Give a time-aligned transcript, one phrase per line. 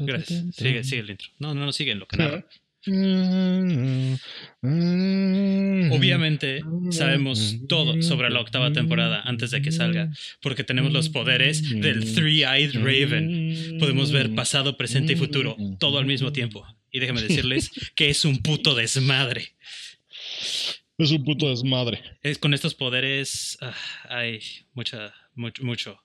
[0.00, 0.44] Gracias.
[0.54, 1.28] Sigue, sigue el intro.
[1.38, 2.44] No, no, no, sigue en lo que narra.
[5.92, 10.10] Obviamente sabemos todo sobre la octava temporada antes de que salga,
[10.40, 13.78] porque tenemos los poderes del Three-Eyed Raven.
[13.78, 16.66] Podemos ver pasado, presente y futuro, todo al mismo tiempo.
[16.90, 19.52] Y déjenme decirles que es un puto desmadre.
[20.96, 22.02] Es un puto desmadre.
[22.22, 23.74] Es, con estos poderes ah,
[24.08, 24.40] hay
[24.74, 26.02] mucha, mucho, mucho,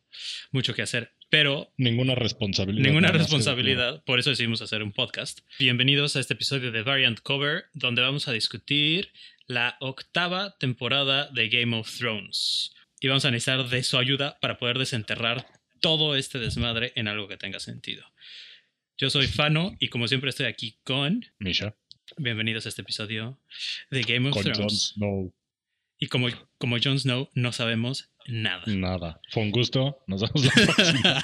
[0.51, 1.71] mucho que hacer pero...
[1.77, 2.87] Ninguna responsabilidad.
[2.87, 5.39] Ninguna responsabilidad, por eso decidimos hacer un podcast.
[5.59, 9.11] Bienvenidos a este episodio de Variant Cover, donde vamos a discutir
[9.47, 12.73] la octava temporada de Game of Thrones.
[12.99, 15.47] Y vamos a necesitar de su ayuda para poder desenterrar
[15.81, 18.05] todo este desmadre en algo que tenga sentido.
[18.97, 21.25] Yo soy Fano y como siempre estoy aquí con...
[21.39, 21.75] Misha.
[22.17, 23.39] Bienvenidos a este episodio
[23.89, 24.57] de Game of Thrones.
[24.57, 25.33] Jon Snow.
[25.97, 28.63] Y como, como Jon Snow, no sabemos nada.
[28.67, 29.21] Nada.
[29.29, 30.03] Fue un gusto.
[30.07, 31.23] Nos vemos la próxima.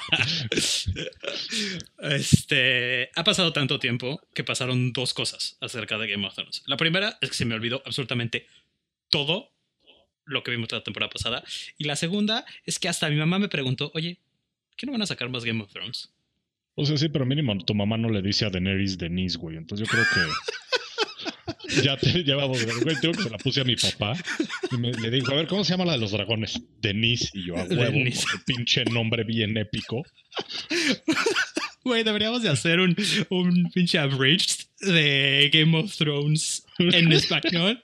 [1.98, 6.62] este, ha pasado tanto tiempo que pasaron dos cosas acerca de Game of Thrones.
[6.66, 8.46] La primera es que se me olvidó absolutamente
[9.08, 9.50] todo
[10.24, 11.42] lo que vimos la temporada pasada.
[11.78, 14.18] Y la segunda es que hasta mi mamá me preguntó, oye,
[14.76, 16.10] ¿qué no van a sacar más Game of Thrones?
[16.74, 19.56] O sea, sí, pero mínimo tu mamá no le dice a Daenerys Denise, güey.
[19.56, 20.20] Entonces yo creo que
[21.82, 24.14] ya te llevamos, güey, tengo que se la puse a mi papá
[24.70, 26.60] y me, le dijo, a ver, ¿cómo se llama la de los dragones?
[26.80, 27.98] Denise y yo a huevo,
[28.46, 30.02] pinche nombre bien épico.
[31.84, 32.94] Güey, deberíamos de hacer un,
[33.30, 37.82] un pinche abridged de Game of Thrones en español.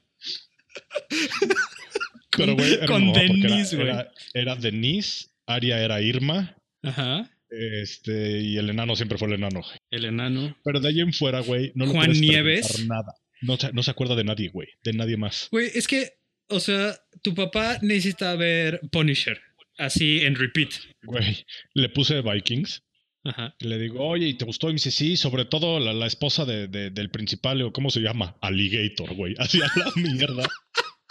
[2.31, 3.89] Pero, güey, con Denise, güey.
[3.89, 6.57] Era, era, Denise, Aria era Irma.
[6.83, 7.29] Ajá.
[7.51, 9.63] Este, y el enano siempre fue el enano.
[9.91, 10.57] El enano.
[10.63, 12.87] Pero de ahí en fuera, güey, no Juan Nieves.
[12.87, 13.15] nada.
[13.41, 14.69] No, no se acuerda de nadie, güey.
[14.83, 15.49] De nadie más.
[15.51, 16.13] Güey, es que,
[16.49, 19.41] o sea, tu papá necesita ver Punisher.
[19.77, 20.71] Así en repeat.
[21.03, 21.45] Güey,
[21.75, 22.83] le puse Vikings.
[23.25, 23.55] Ajá.
[23.61, 24.69] Le digo, oye, ¿y te gustó?
[24.69, 27.91] Y me dice, sí, sobre todo la, la esposa de, de, del principal, o ¿cómo
[27.91, 28.37] se llama?
[28.41, 29.35] Alligator, güey.
[29.39, 30.49] Así a la mierda.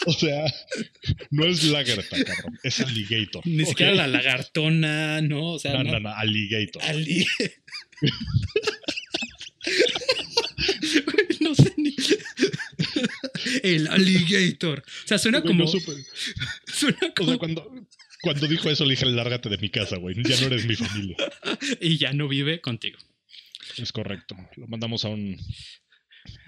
[0.05, 0.45] O sea,
[1.31, 2.57] no es lagarta, cabrón.
[2.63, 3.45] Es alligator.
[3.45, 5.53] Ni siquiera la lagartona, ¿no?
[5.53, 6.81] O sea, no, no, no, no alligator.
[6.83, 7.51] Alligator.
[11.41, 11.87] no sé ni.
[13.63, 14.80] El alligator.
[14.80, 15.66] O sea, suena como.
[16.68, 17.30] Suena como.
[17.30, 17.85] O sea, cuando,
[18.22, 20.16] cuando dijo eso, le dije, lárgate de mi casa, güey.
[20.24, 21.18] Ya no eres mi familia.
[21.81, 23.00] y ya no vive contigo.
[23.78, 24.35] Es correcto.
[24.56, 25.38] Lo mandamos a un.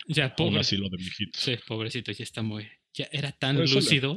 [0.07, 0.53] Ya, pobre.
[0.53, 1.41] Un asilo de mijitos.
[1.41, 2.67] Sí, pobrecito, ya está muy.
[2.93, 4.15] Ya era tan lúcido.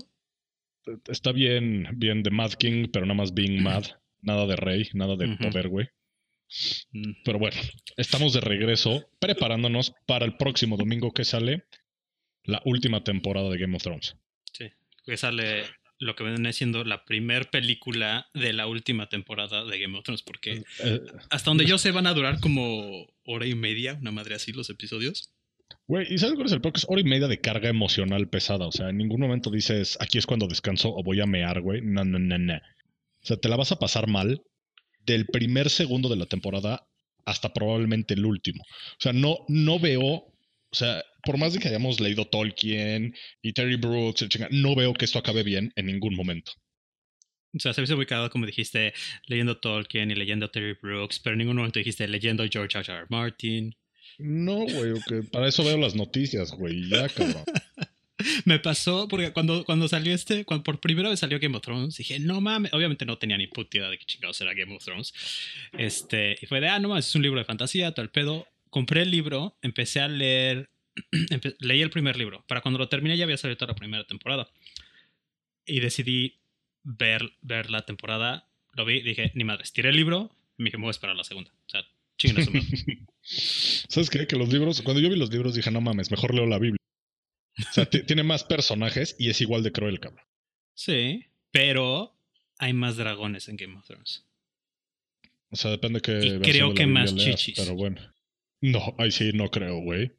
[1.09, 3.85] está bien, bien de Mad King, pero nada más being mad.
[4.23, 5.89] Nada de rey, nada de poder, güey.
[6.93, 7.13] Mm.
[7.25, 7.57] Pero bueno,
[7.97, 11.65] estamos de regreso preparándonos para el próximo domingo que sale
[12.45, 14.17] la última temporada de Game of Thrones.
[14.53, 14.71] Sí,
[15.05, 15.65] que sale
[15.99, 20.23] lo que viene siendo la primer película de la última temporada de Game of Thrones,
[20.23, 24.11] porque eh, eh, hasta donde yo sé van a durar como hora y media, una
[24.11, 25.31] madre así, los episodios.
[25.87, 26.79] Güey, ¿y sabes cuál es el problema?
[26.79, 28.67] Es hora y media de carga emocional pesada.
[28.67, 31.81] O sea, en ningún momento dices, aquí es cuando descanso o voy a mear, güey.
[31.83, 32.57] No, no, no, no.
[32.57, 34.43] O sea, te la vas a pasar mal
[35.07, 36.87] del primer segundo de la temporada
[37.25, 38.63] hasta probablemente el último.
[38.65, 40.33] O sea, no, no veo, o
[40.73, 45.19] sea, por más de que hayamos leído Tolkien y Terry Brooks, no veo que esto
[45.19, 46.53] acabe bien en ningún momento.
[47.55, 48.95] O sea, se muy cagado como dijiste,
[49.27, 52.93] leyendo Tolkien y leyendo Terry Brooks, pero en ningún momento dijiste leyendo George R.
[52.93, 53.07] R.
[53.11, 53.75] Martin.
[54.19, 54.95] No, güey,
[55.31, 57.45] para eso veo las noticias, güey, ya, cabrón.
[58.45, 61.97] me pasó porque cuando, cuando salió este, cuando por primera vez salió Game of Thrones,
[61.97, 64.85] dije, no mames, obviamente no tenía ni puta idea de qué chingados era Game of
[64.85, 65.13] Thrones.
[65.73, 68.47] Este, y fue de, ah, no mames, es un libro de fantasía, todo el pedo.
[68.71, 70.71] Compré el libro, empecé a leer,
[71.61, 72.45] leí el primer libro.
[72.47, 74.49] Para cuando lo terminé ya había salido toda la primera temporada.
[75.67, 76.41] Y decidí
[76.83, 80.83] ver, ver la temporada, lo vi, dije, ni madre, tiré el libro me dije, me
[80.83, 81.51] voy a esperar la segunda.
[81.67, 81.83] O sea.
[83.23, 84.27] ¿Sabes qué?
[84.27, 86.79] Que los libros, cuando yo vi los libros dije, no mames, mejor leo la Biblia.
[87.59, 90.25] O sea, tiene más personajes y es igual de cruel, cabrón.
[90.75, 92.17] Sí, pero
[92.59, 94.25] hay más dragones en Game of Thrones.
[95.51, 96.41] O sea, depende que.
[96.43, 97.59] creo que más chichis.
[97.59, 98.01] Pero bueno.
[98.63, 100.13] No, ahí sí no creo, güey.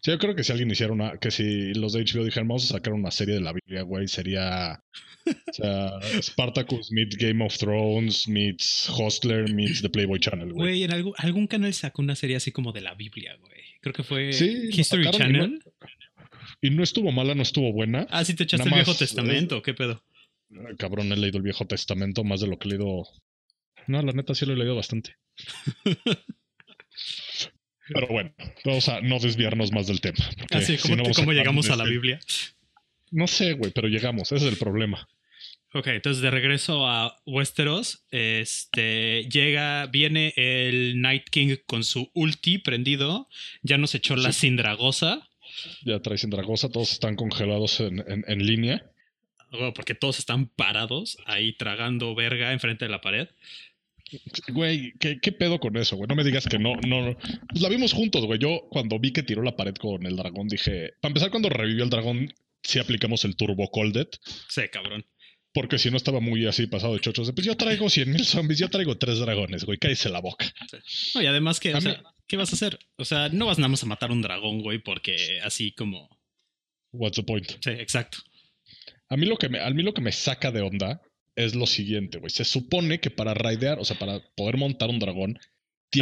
[0.00, 1.18] Sí, yo creo que si alguien hiciera una.
[1.18, 4.08] Que si los de HBO dijeran, vamos a sacar una serie de la Biblia, güey,
[4.08, 4.82] sería.
[5.26, 5.92] O sea,
[6.22, 10.70] Spartacus meets Game of Thrones, meets Hostler, meets The Playboy Channel, güey.
[10.70, 13.62] Güey, en algún, algún canal sacó una serie así como de la Biblia, güey.
[13.80, 15.62] Creo que fue History Channel.
[16.60, 18.06] Y no estuvo mala, no estuvo buena.
[18.10, 20.02] Ah, sí, te echaste el Viejo Testamento, ¿qué pedo?
[20.78, 23.04] Cabrón, he leído el Viejo Testamento más de lo que he leído.
[23.86, 25.16] No, la neta sí lo he leído bastante.
[27.88, 28.34] Pero bueno,
[28.64, 30.24] vamos a no desviarnos más del tema.
[30.50, 32.18] Así, ah, ¿cómo, llegamos a la Biblia?
[33.10, 35.06] No sé, güey, pero llegamos, ese es el problema.
[35.74, 42.58] Ok, entonces de regreso a Westeros, este llega, viene el Night King con su ulti
[42.58, 43.28] prendido,
[43.62, 45.28] ya nos echó la Sindragosa.
[45.84, 48.90] Ya trae Sindragosa, todos están congelados en, en, en línea.
[49.74, 53.28] Porque todos están parados ahí tragando verga enfrente de la pared.
[54.48, 56.08] Güey, ¿qué, ¿qué, pedo con eso, güey?
[56.08, 57.16] No me digas que no, no.
[57.48, 58.38] Pues la vimos juntos, güey.
[58.38, 61.84] Yo cuando vi que tiró la pared con el dragón dije, para empezar cuando revivió
[61.84, 64.08] el dragón, sí aplicamos el turbo colded.
[64.48, 65.06] Sí, cabrón.
[65.52, 67.30] Porque si no estaba muy así pasado de chochos.
[67.32, 69.78] Pues yo traigo 100 mil zombies, yo traigo tres dragones, güey.
[69.78, 70.52] Cállese la boca.
[70.70, 71.12] Sí.
[71.14, 72.78] No, y además que, o sea, ¿qué vas a hacer?
[72.96, 76.08] O sea, no vas nada más a matar un dragón, güey, porque así como...
[76.92, 77.50] What's the point?
[77.60, 78.18] Sí, exacto.
[79.08, 81.02] A mí lo que me, a mí lo que me saca de onda
[81.36, 82.30] es lo siguiente, güey.
[82.30, 85.38] Se supone que para raidear, o sea, para poder montar un dragón,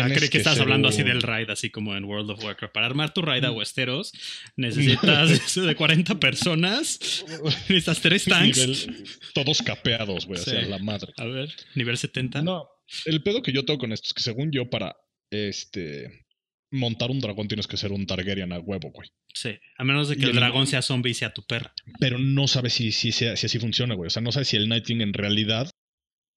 [0.00, 0.94] ah, creí que, que estás hablando un...
[0.94, 2.72] así del raid, así como en World of Warcraft.
[2.72, 3.56] Para armar tu raid a Mm.
[3.56, 4.12] Westeros,
[4.56, 7.24] necesitas eso de 40 personas.
[7.68, 8.58] Necesitas tres tanks.
[8.58, 9.04] Nivel,
[9.34, 10.50] todos capeados, güey, sí.
[10.50, 11.12] hacia la madre.
[11.16, 12.42] A ver, nivel 70.
[12.42, 12.68] No,
[13.06, 14.96] el pedo que yo tengo con esto es que según yo, para
[15.32, 16.26] este
[16.70, 19.08] montar un dragón tienes que ser un Targaryen a huevo, güey.
[19.34, 21.74] Sí, a menos de que y el, dragón sea zombie y sea tu perra.
[22.00, 24.06] Pero no sabes si, si, si, si así funciona, güey.
[24.06, 25.70] O sea, no sabes si el Night King en realidad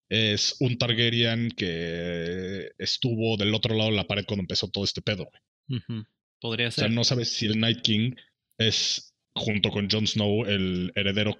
[0.09, 5.01] es un Targaryen que estuvo del otro lado de la pared cuando empezó todo este
[5.01, 5.30] pedo.
[5.69, 6.06] Uh -huh.
[6.39, 6.86] Podría ser.
[6.86, 8.15] O sea, no sabes si el Night King
[8.57, 11.36] es, junto con Jon Snow, el heredero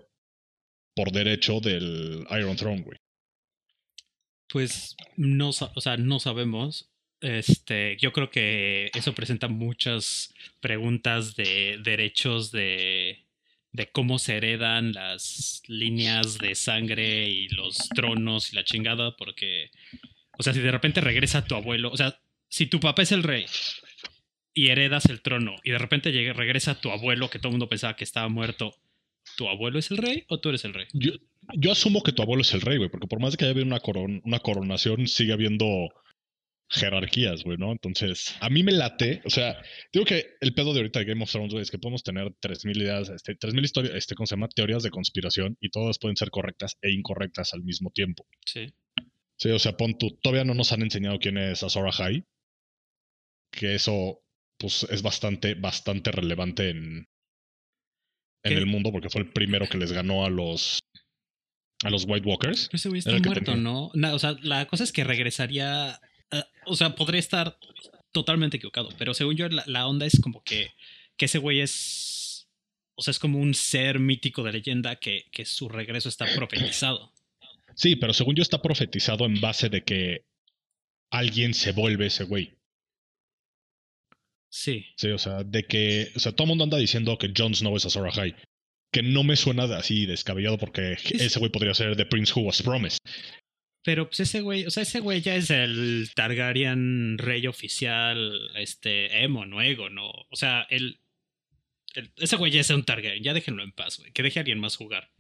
[0.96, 2.98] por derecho del Iron Throne, güey.
[4.48, 6.95] Pues no, o sea, no sabemos.
[7.26, 13.26] Este, yo creo que eso presenta muchas preguntas de derechos de,
[13.72, 19.72] de cómo se heredan las líneas de sangre y los tronos y la chingada, porque,
[20.38, 23.24] o sea, si de repente regresa tu abuelo, o sea, si tu papá es el
[23.24, 23.46] rey
[24.54, 27.70] y heredas el trono y de repente llega, regresa tu abuelo que todo el mundo
[27.70, 28.76] pensaba que estaba muerto,
[29.36, 30.86] ¿tu abuelo es el rey o tú eres el rey?
[30.94, 33.66] Yo, asumo que tu abuelo es el rey, güey, porque por más que haya habido
[33.66, 35.90] una, coron una coronación, sigue habiendo
[36.70, 37.72] jerarquías, güey, ¿no?
[37.72, 39.62] Entonces, a mí me late, o sea,
[39.94, 42.32] digo que el pedo de ahorita de Game of Thrones, güey, es que podemos tener
[42.42, 44.48] 3.000 ideas, este, 3.000 historias, este, ¿cómo se llama?
[44.50, 48.26] Teorías de conspiración y todas pueden ser correctas e incorrectas al mismo tiempo.
[48.46, 48.74] Sí.
[49.38, 52.24] Sí, o sea, pon tú, todavía no nos han enseñado quién es Azor Ahai,
[53.52, 54.22] que eso,
[54.58, 57.08] pues, es bastante, bastante relevante en,
[58.44, 60.80] en el mundo porque fue el primero que les ganó a los
[61.84, 62.68] a los White Walkers.
[62.70, 63.92] Pero ese güey está muerto, ¿no?
[63.94, 64.16] ¿no?
[64.16, 66.00] O sea, la cosa es que regresaría
[66.32, 67.58] Uh, o sea, podría estar
[68.12, 70.72] totalmente equivocado, pero según yo la, la, onda es como que,
[71.18, 72.48] que ese güey es,
[72.96, 77.12] o sea, es como un ser mítico de leyenda que, que su regreso está profetizado.
[77.76, 80.26] Sí, pero según yo está profetizado en base de que
[81.12, 82.58] alguien se vuelve ese güey.
[84.50, 84.86] Sí.
[84.96, 87.76] Sí, o sea, de que, o sea, todo el mundo anda diciendo que Jon Snow
[87.76, 88.36] es Azor Ahai.
[88.94, 91.12] Que no me suena así descabellado porque es...
[91.12, 93.00] ese güey podría ser The Prince Who Was Promised.
[93.86, 99.24] Pero pues ese güey, o sea, ese güey ya es el Targaryen rey oficial, este,
[99.24, 100.10] Emo, no Ego, no.
[100.10, 101.02] O sea, el,
[101.94, 104.12] el ese güey ya es un Targaryen, ya déjenlo en paz, güey.
[104.12, 105.12] Que deje a alguien más jugar.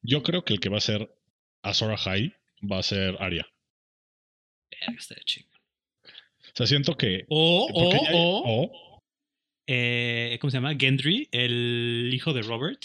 [0.00, 1.14] Yo creo que el que va a ser
[1.60, 2.32] Azor Ahai
[2.62, 3.46] va a ser Arya.
[4.70, 5.22] Verga, está de.
[6.02, 7.26] O sea, siento que.
[7.28, 9.02] O, o, hay, o, o.
[9.66, 10.74] Eh, ¿Cómo se llama?
[10.74, 12.82] Gendry, el hijo de Robert,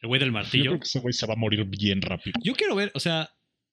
[0.00, 0.64] el güey del martillo.
[0.64, 2.40] Yo creo que ese güey se va a morir bien rápido.
[2.42, 3.30] Yo quiero ver, o sea,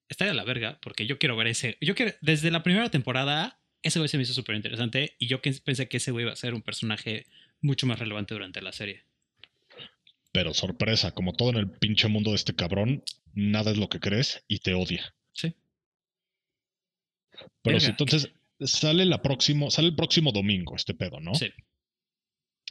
[0.08, 1.76] está de la verga, porque yo quiero ver ese.
[1.80, 5.40] Yo quiero, desde la primera temporada, ese güey se me hizo súper interesante y yo
[5.40, 7.26] pensé que ese güey iba a ser un personaje
[7.60, 9.04] mucho más relevante durante la serie.
[10.32, 13.02] Pero sorpresa, como todo en el pinche mundo de este cabrón,
[13.34, 15.14] nada es lo que crees y te odia.
[15.32, 15.54] Sí.
[17.62, 18.30] Pero si entonces
[18.60, 21.34] sale la próximo, sale el próximo domingo este pedo, ¿no?
[21.34, 21.52] Sí.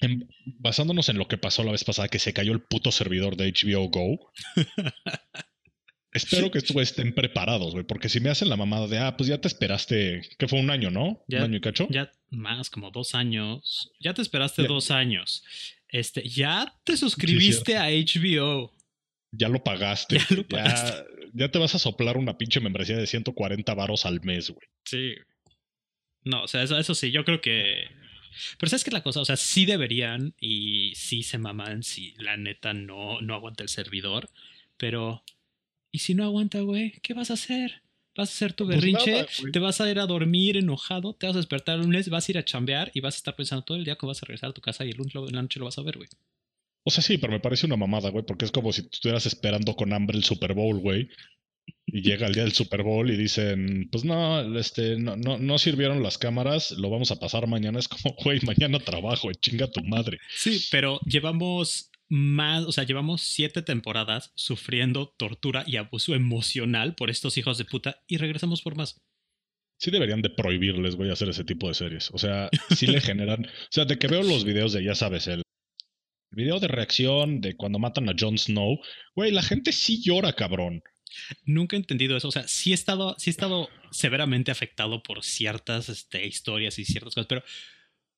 [0.01, 3.35] En, basándonos en lo que pasó la vez pasada, que se cayó el puto servidor
[3.35, 4.31] de HBO Go.
[6.13, 9.29] Espero que estos estén preparados, güey, porque si me hacen la mamada de, ah, pues
[9.29, 11.23] ya te esperaste, que fue un año, ¿no?
[11.27, 11.87] Ya, un año y cacho.
[11.89, 13.91] Ya más, como dos años.
[13.99, 14.67] Ya te esperaste ya.
[14.67, 15.43] dos años.
[15.89, 18.73] Este, ya te suscribiste sí, a HBO.
[19.31, 20.17] Ya lo pagaste.
[20.17, 20.91] Ya lo pagaste.
[21.33, 24.67] Ya, ya, te vas a soplar una pinche membresía de 140 varos al mes, güey.
[24.85, 25.13] Sí.
[26.23, 27.87] No, o sea, eso, eso sí, yo creo que
[28.57, 32.37] pero sabes que la cosa, o sea, sí deberían y sí se maman si la
[32.37, 34.29] neta no, no aguanta el servidor,
[34.77, 35.23] pero
[35.97, 36.91] ¿y si no aguanta, güey?
[37.01, 37.81] ¿Qué vas a hacer?
[38.15, 39.23] ¿Vas a hacer tu berrinche?
[39.23, 42.07] Pues nada, te vas a ir a dormir enojado, te vas a despertar el lunes,
[42.09, 44.21] vas a ir a chambear y vas a estar pensando todo el día que vas
[44.21, 45.97] a regresar a tu casa y el lunes en la noche lo vas a ver,
[45.97, 46.07] güey.
[46.83, 49.75] O sea, sí, pero me parece una mamada, güey, porque es como si estuvieras esperando
[49.75, 51.09] con hambre el Super Bowl, güey.
[51.87, 55.57] Y llega el día del Super Bowl y dicen, pues no, este, no, no, no
[55.57, 57.79] sirvieron las cámaras, lo vamos a pasar mañana.
[57.79, 60.19] Es como, güey, mañana trabajo, chinga tu madre.
[60.29, 67.09] Sí, pero llevamos más, o sea, llevamos siete temporadas sufriendo tortura y abuso emocional por
[67.09, 69.01] estos hijos de puta y regresamos por más.
[69.79, 72.09] Sí deberían de prohibirles, güey, hacer ese tipo de series.
[72.11, 73.45] O sea, sí le generan...
[73.45, 75.43] O sea, de que veo los videos de, ya sabes, el
[76.31, 78.79] video de reacción de cuando matan a Jon Snow,
[79.15, 80.81] güey, la gente sí llora, cabrón.
[81.45, 82.29] Nunca he entendido eso.
[82.29, 86.85] O sea, sí he estado, sí he estado severamente afectado por ciertas este, historias y
[86.85, 87.43] ciertas cosas, pero,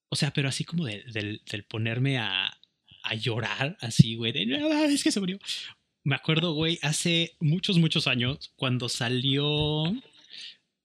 [0.10, 2.59] o sea, pero así como de, del, del ponerme a,
[3.10, 5.40] a llorar, así, güey, de, no, es que se murió.
[6.04, 9.44] Me acuerdo, güey, hace muchos, muchos años, cuando salió,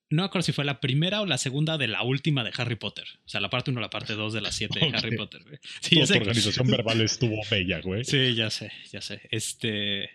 [0.09, 2.75] no me acuerdo si fue la primera o la segunda de la última de Harry
[2.75, 3.05] Potter.
[3.25, 4.95] O sea, la parte 1 la parte 2 de las 7 de Ok.
[4.95, 5.57] Harry Potter, güey.
[5.81, 6.19] Sí, Toda ya tu sé.
[6.19, 8.03] organización verbal estuvo bella, güey.
[8.03, 9.21] Sí, ya sé, ya sé.
[9.31, 10.09] Este.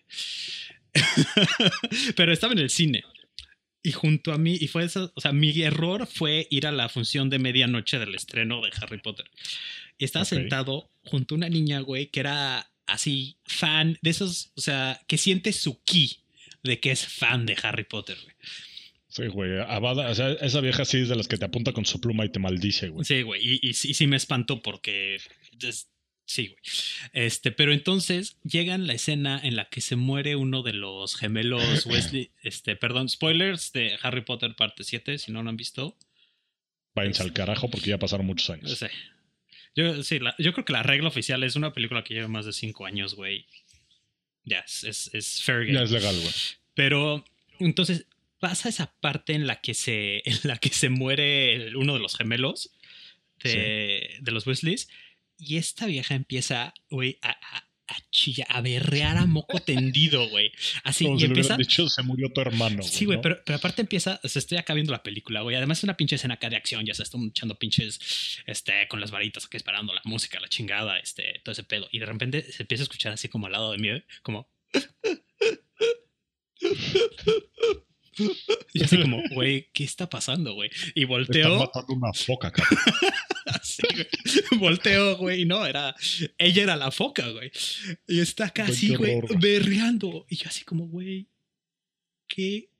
[2.16, 3.04] Pero estaba en el cine.
[3.82, 6.90] Y junto a mí, y fue eso, o sea, mi error fue ir a la
[6.90, 9.24] función de medianoche del estreno de Harry Potter.
[9.96, 14.60] Y estaba sentado junto a una niña, güey, que era así, fan de esos, o
[14.60, 16.18] sea, que siente su ki
[16.62, 18.34] de que es fan de Harry Potter, güey.
[19.08, 19.58] Sí, güey.
[19.60, 22.24] Abada, o sea, esa vieja sí es de las que te apunta con su pluma
[22.24, 23.04] y te maldice, güey.
[23.04, 23.40] Sí, güey.
[23.44, 25.16] Y, y, sí- sí me espantó porque.
[25.62, 25.88] es-
[26.26, 26.60] sí, güey.
[27.12, 31.86] Este, pero entonces llegan la escena en la que se muere uno de los gemelos
[31.86, 32.30] Wesley.
[32.42, 35.96] Este, perdón, spoilers de Harry Potter parte 7, si no lo han visto.
[36.94, 38.78] Váyanse al carajo porque ya pasaron muchos No años.
[38.78, 38.90] sé.
[39.74, 42.46] Yo, sí, la- yo creo que la regla oficial es una película que lleva más
[42.46, 43.46] de 5 años, güey.
[44.44, 45.74] Ya, es, es, es fair game.
[45.74, 46.32] Ya es legal, güey.
[46.74, 47.24] Pero
[47.58, 48.06] entonces
[48.38, 52.00] pasa esa parte en la que se, en la que se muere el- uno de
[52.00, 52.72] los gemelos
[53.42, 54.88] de, de los Wesleys
[55.38, 60.52] y esta vieja empieza, güey, a, a, a chillar, a berrear a moco tendido, güey.
[60.84, 61.54] Así, Como y si empieza...
[61.54, 62.82] hubieran dicho, se murió tu hermano.
[62.82, 63.22] Sí, güey, ¿no?
[63.22, 65.56] pero, pero aparte empieza, o sea, estoy acá viendo la película, güey.
[65.56, 69.00] Además es una pinche escena acá de acción, ya se están echando pinches, este, con
[69.00, 71.88] las varitas acá esperando la música, la chingada, este, todo ese pedo.
[71.90, 74.04] Y de repente se empieza a escuchar así como al lado de mí, ¿eh?
[74.22, 74.48] como...
[78.72, 80.70] Y así como, güey, ¿qué está pasando, güey?
[80.94, 82.78] Y volteo, matando una foca, cabrón.
[83.46, 84.60] así, güey.
[84.60, 85.94] volteo, güey, y no, era,
[86.38, 87.50] ella era la foca, güey.
[88.06, 90.24] Y está acá Güey, berreando.
[90.28, 91.26] Y yo así como, güey,
[92.28, 92.70] qué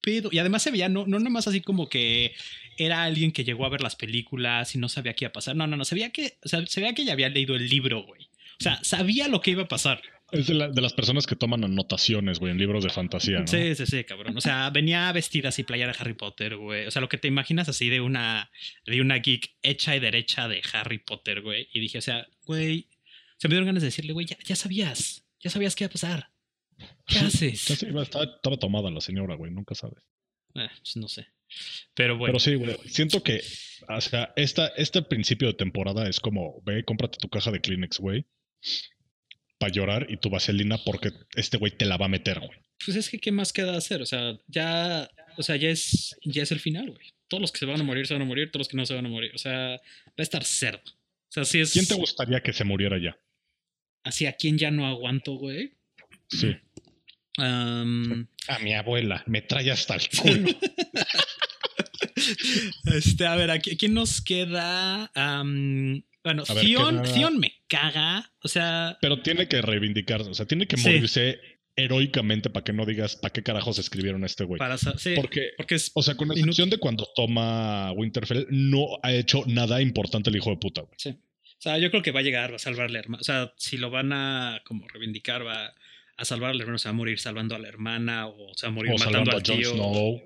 [0.00, 0.28] pedo.
[0.32, 2.34] Y además se veía, no, no nomás así como que
[2.76, 5.56] era alguien que llegó a ver las películas y no sabía qué iba a pasar.
[5.56, 8.04] No, no, no, sabía que, o sea, se veía que ya había leído el libro,
[8.04, 8.28] güey.
[8.58, 10.02] O sea, sabía lo que iba a pasar.
[10.32, 13.46] Es de, la- de las personas que toman anotaciones, güey, en libros de fantasía, ¿no?
[13.46, 14.36] Sí, sí, sí, cabrón.
[14.36, 16.86] O sea, venía vestida así, playa de Harry Potter, güey.
[16.86, 18.50] O sea, lo que te imaginas así de una,
[18.86, 21.68] de una geek hecha y derecha de Harry Potter, güey.
[21.72, 22.88] Y dije, o sea, güey,
[23.38, 25.92] se me dieron ganas de decirle, güey, ya, ya sabías, ya sabías qué iba a
[25.92, 26.30] pasar.
[27.06, 27.82] ¿Qué haces?
[27.82, 30.02] Iba- estaba, estaba tomada la señora, güey, nunca sabes.
[30.54, 31.26] Eh, pues no sé.
[31.94, 33.40] Pero bueno, Pero sí, güey, siento que,
[33.88, 37.98] o sea, esta, este principio de temporada es como, ve, cómprate tu caja de Kleenex,
[37.98, 38.24] güey,
[39.60, 42.58] para llorar y tu vaselina porque este güey te la va a meter, güey.
[42.84, 44.02] pues es que qué más queda hacer.
[44.02, 47.12] O sea, ya, o sea, ya es, ya es el final, güey.
[47.28, 48.86] Todos los que se van a morir se van a morir, todos los que no
[48.86, 49.30] se van a morir.
[49.34, 49.78] O sea, va
[50.18, 50.82] a estar cerdo.
[50.84, 53.16] O sea, si es ¿Quién te gustaría que se muriera ya?
[54.02, 55.74] así a quien ya no aguanto, güey.
[56.28, 56.56] Sí.
[57.36, 57.84] A
[58.62, 60.50] mi abuela, me trae hasta el culo.
[62.96, 65.10] este, a ver, aquí, ¿quién nos queda?
[65.14, 68.32] Am, bueno, ver, me caga.
[68.42, 70.84] O sea, Pero tiene que reivindicarse, o sea, tiene que Sí.
[70.88, 71.40] morirse
[71.76, 74.58] heroicamente para que no digas para qué carajos escribieron a este güey.
[74.58, 76.42] para sí, Porque, porque es o sea, con Inútil.
[76.42, 80.94] excepción de cuando toma Winterfell, no ha hecho nada importante el hijo de puta, güey.
[80.98, 81.10] Sí.
[81.10, 83.20] O sea, yo creo que va a llegar, va a salvarle a hermana.
[83.20, 85.74] O sea, si lo van a como reivindicar, va
[86.16, 88.72] a salvar al hermano, se va a morir salvando a la hermana o se va
[88.72, 89.70] a morir O matando al tío.
[89.72, 90.20] Snow.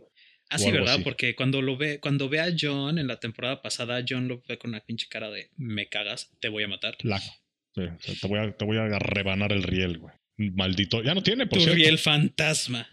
[0.51, 0.95] O algo ¿verdad?
[0.95, 1.03] así.
[1.05, 4.59] Porque cuando lo ve, cuando ve a John en la temporada pasada, John lo ve
[4.59, 6.97] con una pinche cara de me cagas, te voy a matar.
[7.03, 7.33] La- sí,
[7.77, 10.15] o sea, te, voy a, te voy a rebanar el riel, güey.
[10.37, 11.03] Maldito.
[11.03, 11.77] Ya no tiene, por Tu cierto.
[11.81, 12.89] riel fantasma.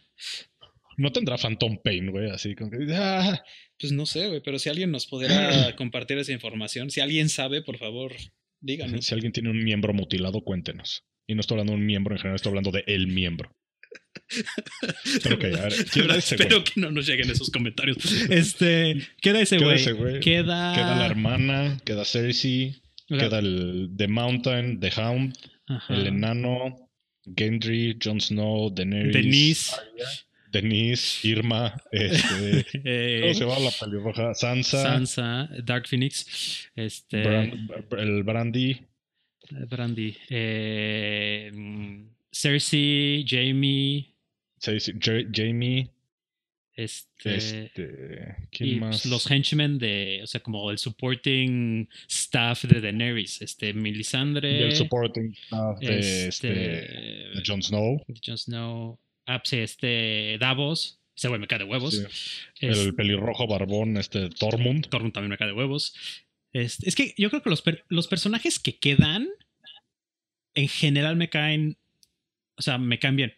[0.98, 2.78] No tendrá Phantom Pain, güey, así con que.
[2.94, 3.42] ah,
[3.80, 7.62] Pues no sé, güey, pero si alguien nos pudiera compartir esa información, si alguien sabe,
[7.62, 8.14] por favor,
[8.60, 9.06] díganos.
[9.06, 11.04] Si alguien tiene un miembro mutilado, cuéntenos.
[11.28, 13.56] Y no estoy hablando de un miembro en general, estoy hablando de el miembro.
[15.24, 17.98] Pero ok, a ver, ¿quién era ese Espero que no nos lleguen esos comentarios.
[18.30, 20.20] Este, queda ese güey.
[20.20, 20.74] Queda.
[20.74, 25.94] Queda la hermana, queda Cersei, o sea, queda el The Mountain, The Hound, ajá.
[25.94, 26.90] el enano,
[27.36, 29.76] Gendry, Jon Snow, Daenerys, Denise.
[30.52, 34.34] Denise, Irma, este, eh, ¿cómo se llama la pelirroja?
[34.34, 37.54] Sansa, Sansa, Dark Phoenix, este,
[37.98, 38.82] el Brandy,
[39.70, 44.14] Brandy, eh, mm, Cersei, Jamie,
[44.60, 45.90] Cersei, Ja- Jamie,
[46.74, 48.36] Este, Este.
[48.50, 49.02] ¿Quién y más?
[49.02, 54.64] pues, los henchmen de, o sea, como el supporting staff de Daenerys, este, Melisandre, Y
[54.64, 58.02] el supporting staff de, este, este, de Jon Snow.
[58.08, 62.02] de Jon Snow, ah, pues, sí, este, Davos, ese güey me cae de huevos.
[62.56, 62.66] Sí.
[62.66, 64.88] El pelirrojo barbón, este Tormund.
[64.88, 65.94] Tormund también me cae de huevos.
[66.54, 69.28] Es, es que yo creo que los, per- los personajes que quedan,
[70.56, 71.78] en general me caen,
[72.58, 73.34] o sea, me caen bien.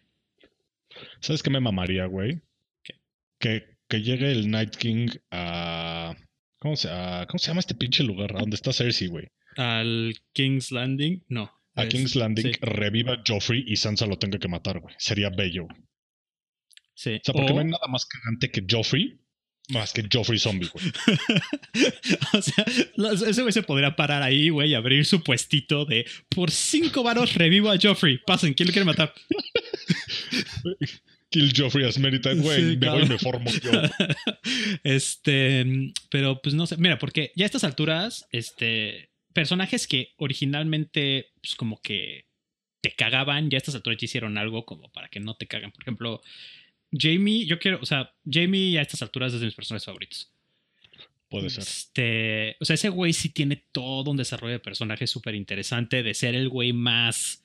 [1.20, 2.40] ¿Sabes qué me mamaría, güey?
[2.82, 2.94] ¿Qué?
[3.38, 6.14] Que, que llegue el Night King a.
[6.58, 8.34] ¿Cómo se, a- ¿Cómo se llama este pinche lugar?
[8.34, 9.28] ¿A dónde está Cersei, güey?
[9.56, 11.50] Al King's Landing, no.
[11.74, 14.94] A es- King's Landing Sí, reviva Joffrey y Sansa lo tenga que matar, güey.
[14.98, 15.64] Sería bello.
[15.64, 15.68] O
[16.94, 17.20] sí.
[17.22, 19.18] sea, porque O- no hay nada más cagante que Joffrey,
[19.68, 20.84] más que Joffrey zombie, güey.
[22.34, 22.64] o sea,
[23.28, 27.34] ese güey se podría parar ahí, güey, y abrir su puestito de por cinco varos
[27.34, 28.18] revivo a Joffrey.
[28.26, 29.14] Pasen, ¿quién lo quiere matar?
[31.30, 32.56] Kill Joffrey as many times, güey.
[32.58, 32.98] Sí, me claro.
[32.98, 33.72] voy y me formo yo.
[34.84, 41.32] este, pero pues no sé, mira, porque ya a estas alturas, este, personajes que originalmente,
[41.42, 42.26] pues como que
[42.82, 45.72] te cagaban, ya a estas alturas ya hicieron algo como para que no te cagan.
[45.72, 46.22] Por ejemplo,
[46.96, 50.30] Jamie, yo quiero, o sea, Jamie a estas alturas es de mis personajes favoritos.
[51.28, 51.62] Puede ser.
[51.62, 56.14] Este, o sea, ese güey sí tiene todo un desarrollo de personaje súper interesante, de
[56.14, 57.44] ser el güey más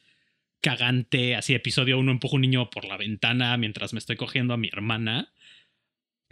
[0.62, 4.58] cagante, así episodio uno empujo un niño por la ventana mientras me estoy cogiendo a
[4.58, 5.34] mi hermana.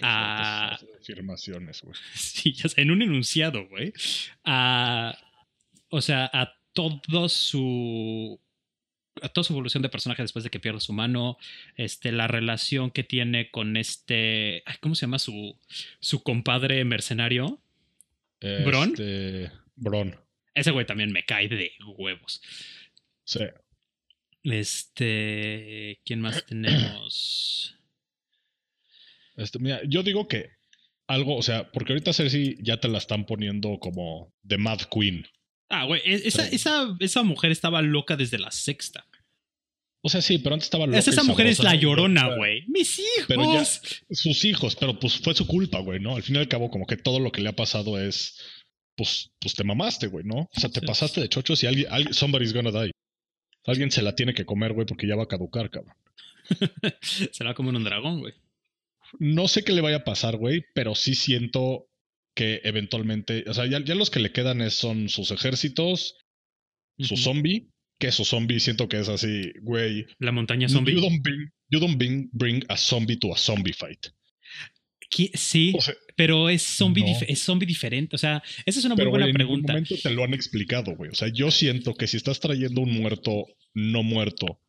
[0.02, 0.78] Ah.
[0.78, 1.96] Esas afirmaciones, güey.
[2.14, 3.94] Sí, ya sé, en un enunciado, güey.
[4.44, 5.18] A,
[5.90, 8.40] o sea, a todo su.
[9.34, 11.38] Toda su evolución de personaje después de que pierde su mano.
[11.76, 14.64] Este, la relación que tiene con este.
[14.66, 15.58] ay, ¿Cómo se llama su,
[16.00, 17.60] su compadre mercenario?
[18.66, 18.92] ¿Bron?
[18.92, 20.16] Este, Bron.
[20.54, 22.42] Ese güey también me cae de huevos.
[23.24, 23.46] Sí.
[24.44, 26.00] Este.
[26.06, 27.76] ¿Quién más tenemos?
[29.36, 30.58] Este, mira, yo digo que
[31.08, 35.26] algo, o sea, porque ahorita Cersei ya te la están poniendo como The Mad Queen.
[35.70, 36.56] Ah, güey, e- esa, Sí.
[36.56, 39.06] esa, esa mujer estaba loca desde la sexta.
[40.02, 42.64] O sea, sí, pero antes estaba loca Esa, esa mujer es la llorona, güey.
[42.68, 43.26] Mis hijos.
[43.28, 46.16] Pero ya- Sus hijos, pero pues fue su culpa, güey, ¿no?
[46.16, 48.40] Al fin y al cabo, como que todo lo que le ha pasado es,
[48.96, 50.36] pues, pues te mamaste, güey, ¿no?
[50.56, 50.86] O sea, te Sí.
[50.86, 52.92] pasaste de chochos y alguien, alguien, somebody's gonna die.
[53.66, 55.94] Alguien se la tiene que comer, güey, porque ya va a caducar, cabrón.
[57.02, 58.34] Se la va como un dragón, güey.
[59.20, 61.90] No sé qué le vaya a pasar, güey, pero sí siento
[62.38, 66.16] que eventualmente, o sea, ya, ya los que le quedan es, son sus ejércitos,
[67.00, 67.24] su Ujú.
[67.24, 67.68] zombie,
[68.00, 70.06] que su zombie siento que es así, güey.
[70.20, 70.94] La montaña zombie.
[70.94, 74.06] You don't bring, you don't bring, bring a zombie to a zombie fight.
[75.10, 77.18] ¿Qui- Sí, O sea, pero es zombie, No.
[77.28, 78.16] es zombie diferente.
[78.16, 79.74] O sea, esa es una muy buena güey, en pregunta.
[79.74, 81.10] momento te lo han explicado, güey.
[81.12, 84.60] O sea, yo siento que si estás trayendo un muerto no muerto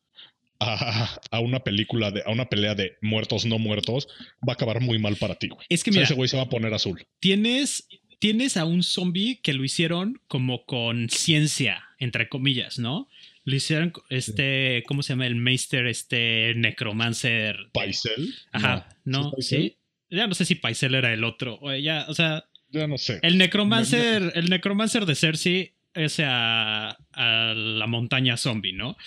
[0.59, 4.07] a, a una película de, a una pelea de muertos no muertos,
[4.47, 5.65] va a acabar muy mal para ti, güey.
[5.69, 7.05] Es que O sea, mira, ese güey se va a poner azul.
[7.19, 7.87] tienes,
[8.19, 13.07] tienes a un zombie que lo hicieron como con ciencia, entre comillas, ¿no?
[13.45, 15.25] Lo hicieron, este, ¿cómo se llama?
[15.25, 17.55] El Meister, este necromancer.
[17.73, 18.33] Paisel.
[18.51, 19.77] Ajá, no, ¿Sí?
[20.11, 21.57] Ya no sé si Paisel era el otro.
[21.61, 23.19] O ya, o sea, Ya no sé.
[23.21, 28.97] el necromancer, el necromancer de Cersei es a, a la montaña zombie, ¿no?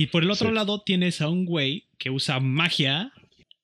[0.00, 0.54] Y por el otro Sí.
[0.54, 3.12] lado tienes a un güey que usa magia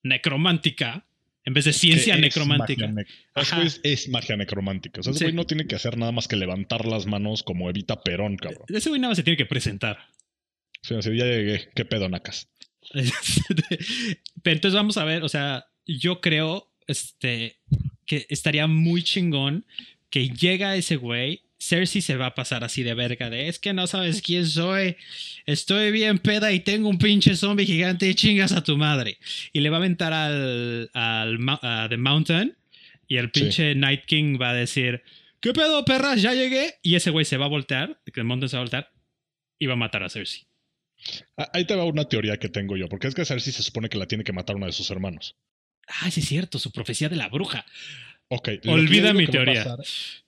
[0.03, 1.05] necromántica
[1.45, 2.87] en vez de ciencia necromántica.
[2.87, 3.63] magia Ajá.
[3.63, 4.99] es, es magia necromántica.
[4.99, 5.25] O sea, ese Sí.
[5.25, 8.65] güey no tiene que hacer nada más que levantar las manos como Evita Perón, cabrón.
[8.67, 9.97] Ese güey nada más se tiene que presentar.
[10.83, 11.69] O sea, así, ya llegué.
[11.73, 12.49] ¿Qué pedo, Nacas?
[14.43, 17.59] Pero entonces vamos a ver, o sea, yo creo este,
[18.05, 19.65] que estaría muy chingón
[20.09, 21.43] que llega ese güey.
[21.57, 24.97] Cersei se va a pasar así de verga de es que no sabes quién soy.
[25.45, 29.17] Estoy bien peda y tengo un pinche zombie gigante y chingas a tu madre.
[29.53, 32.55] Y le va a aventar al, al a The Mountain
[33.07, 33.39] y el Sí.
[33.41, 35.01] pinche Night King va a decir
[35.39, 36.21] ¿Qué pedo, perras?
[36.21, 36.73] Ya llegué.
[36.81, 38.91] Y ese güey se va a voltear, The Mountain se va a voltear
[39.59, 40.47] y va a matar a Cersei.
[41.37, 43.87] Ah, Ahí te va una teoría que tengo yo, porque es que Cersei se supone
[43.89, 45.35] que la tiene que matar una de sus hermanos.
[45.87, 47.63] Ah, sí es cierto, su profecía de la bruja.
[48.29, 48.49] Ok.
[48.65, 49.77] Olvida mi teoría.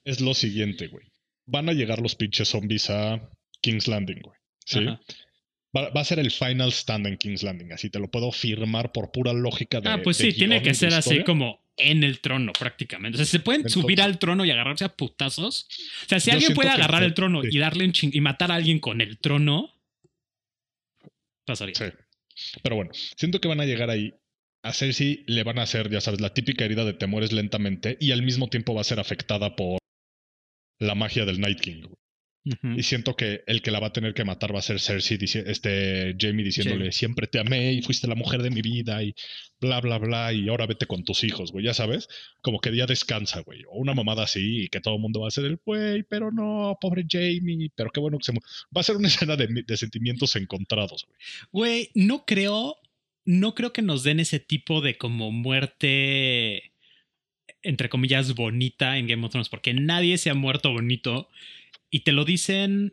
[0.04, 1.06] Es lo siguiente, güey.
[1.50, 3.20] Van a llegar los pinches zombies a
[3.62, 4.36] King's Landing, güey.
[4.66, 4.84] Sí.
[4.84, 8.92] Va, va a ser el final stand en King's Landing, así te lo puedo firmar
[8.92, 9.88] por pura lógica de.
[9.88, 13.16] Ah, pues de sí, tiene que ser así como en el trono prácticamente.
[13.16, 15.66] O sea, se pueden Entonces- subir al trono y agarrarse a putazos.
[16.04, 17.48] O sea, si alguien puede agarrar el trono sí.
[17.52, 19.72] y darle un ching y matar a alguien con el trono,
[21.44, 21.74] pasaría.
[21.74, 21.84] Sí.
[22.62, 24.12] Pero bueno, siento que van a llegar ahí.
[24.62, 27.96] A Cersei le van a hacer, ya sabes, la típica herida de te mueres lentamente
[28.00, 29.78] y al mismo tiempo va a ser afectada por
[30.78, 31.82] la magia del Night King.
[31.82, 31.98] güey.
[32.76, 35.18] Y siento que el que la va a tener que matar va a ser Cersei,
[35.20, 39.14] este Jamie diciéndole, siempre te amé y fuiste la mujer de mi vida y
[39.60, 42.08] bla, bla, bla, y ahora vete con tus hijos, güey, ya sabes,
[42.40, 45.28] como que día descansa, güey, o una mamada así y que todo el mundo va
[45.28, 48.32] a ser el, güey, pero no, pobre Jamie, pero qué bueno que se...
[48.32, 51.18] Va a ser una escena de, de sentimientos encontrados, güey.
[51.52, 52.76] Güey, no creo,
[53.26, 56.67] no creo que nos den ese tipo de como muerte
[57.62, 61.28] entre comillas, bonita en Game of Thrones, porque nadie se ha muerto bonito
[61.90, 62.92] y te lo dicen,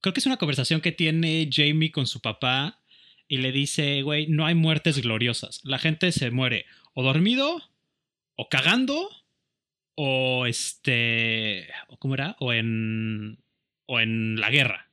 [0.00, 2.80] creo que es una conversación que tiene Jamie con su papá
[3.28, 5.60] y le dice, güey, no hay muertes gloriosas.
[5.64, 7.62] La gente se muere o dormido,
[8.36, 9.10] o cagando,
[9.94, 12.36] o este, ¿cómo era?
[12.38, 13.42] O en,
[13.86, 14.88] o en la guerra.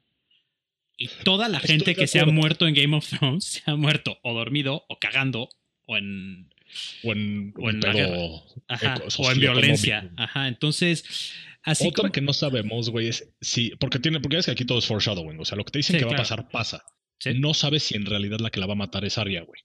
[0.98, 4.20] Y toda la gente que se ha muerto en Game of Thrones se ha muerto
[4.24, 5.50] o dormido, o cagando,
[5.86, 6.53] o en
[7.04, 8.18] o en, o en la guerra.
[9.18, 10.12] o en violencia.
[10.18, 10.48] Ajá.
[10.48, 11.04] Entonces,
[11.64, 13.70] Así Otra que no sabemos, güey, es si.
[13.78, 15.40] Porque tiene, porque es que aquí todo es foreshadowing.
[15.40, 16.84] O sea, lo que te dicen que va a pasar, pasa.
[17.36, 19.62] No sabes si en realidad la que la va a matar es Arya, güey.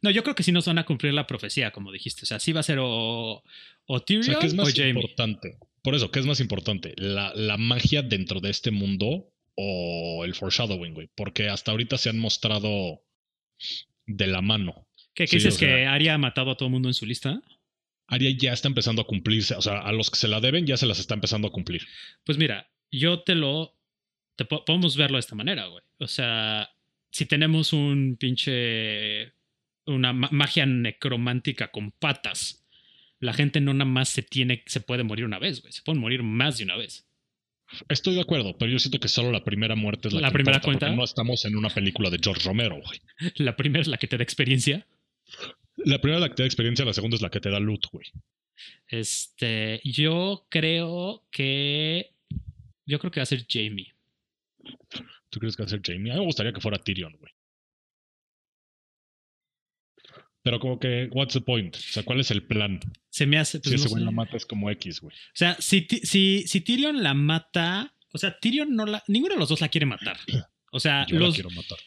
[0.00, 2.22] No, yo creo que sí nos van a cumplir la profecía, como dijiste.
[2.22, 3.42] O sea, sí va a ser o,
[3.86, 5.58] o Tyrion o, sea, es más importante.
[5.82, 6.94] Por eso, ¿qué es más importante?
[6.96, 11.10] La, la magia dentro de este mundo o el foreshadowing, güey.
[11.14, 13.02] Porque hasta ahorita se han mostrado
[14.06, 14.83] de la mano.
[15.14, 17.40] ¿Qué, dices que Arya ha matado a todo el mundo en su lista?
[18.06, 19.54] Aria ya está empezando a cumplirse.
[19.54, 21.86] O sea, a los que se la deben ya se las está empezando a cumplir.
[22.24, 23.74] Pues mira, yo te lo.
[24.36, 25.84] Te podemos verlo de esta manera, güey.
[25.98, 26.70] O sea,
[27.10, 29.32] si tenemos un pinche.
[29.86, 32.64] Una magia necromántica con patas,
[33.20, 34.62] la gente no nada más se tiene.
[34.66, 35.72] Se puede morir una vez, güey.
[35.72, 37.06] Se pueden morir más de una vez.
[37.88, 40.60] Estoy de acuerdo, pero yo siento que solo la primera muerte es la, la primera
[40.60, 40.90] cuenta.
[40.90, 43.00] no estamos en una película de George Romero, güey.
[43.36, 44.86] La primera es la que te da experiencia.
[45.76, 47.60] La primera es la que te da experiencia, la segunda es la que te da
[47.60, 48.06] loot, güey.
[48.86, 52.12] Este, yo creo que.
[52.86, 53.94] Yo creo que va a ser Jamie.
[55.30, 56.12] ¿Tú crees que va a ser Jamie?
[56.12, 57.32] A mí me gustaría que fuera Tyrion, güey.
[60.42, 61.74] Pero como que, what's the point?
[61.74, 62.78] O sea, ¿cuál es el plan?
[63.08, 63.60] Se me hace...
[63.60, 65.16] Pues, si ese güey la mata es como X, güey.
[65.16, 67.94] O sea, si, si, si Tyrion la mata...
[68.12, 69.02] O sea, Tyrion no la...
[69.08, 70.18] Ninguno de los dos la quiere matar.
[70.70, 71.30] O sea, Yo los...
[71.30, 71.78] La quiero matar.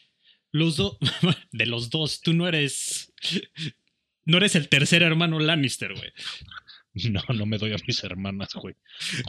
[0.58, 0.98] Los dos...
[1.52, 3.12] de los dos, tú no eres...
[4.24, 6.12] No eres el tercer hermano Lannister, güey.
[7.10, 8.74] No, no me doy a mis hermanas, güey.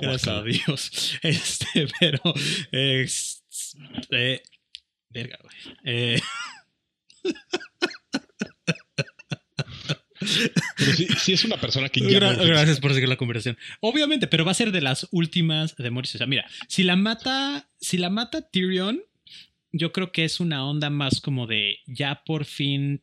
[0.02, 1.20] Gracias a Dios.
[1.22, 2.20] Este, pero.
[2.72, 3.08] Eh,
[5.10, 5.56] verga, güey.
[5.84, 6.22] Eh.
[10.78, 12.20] Pero sí, es una persona que ya.
[12.34, 13.58] gracias por seguir la conversación.
[13.80, 16.18] Obviamente, pero va a ser de las últimas de morirse.
[16.18, 17.70] O sea, mira, si la mata.
[17.80, 19.02] Si la mata Tyrion,
[19.72, 23.02] yo creo que es una onda más como de ya por fin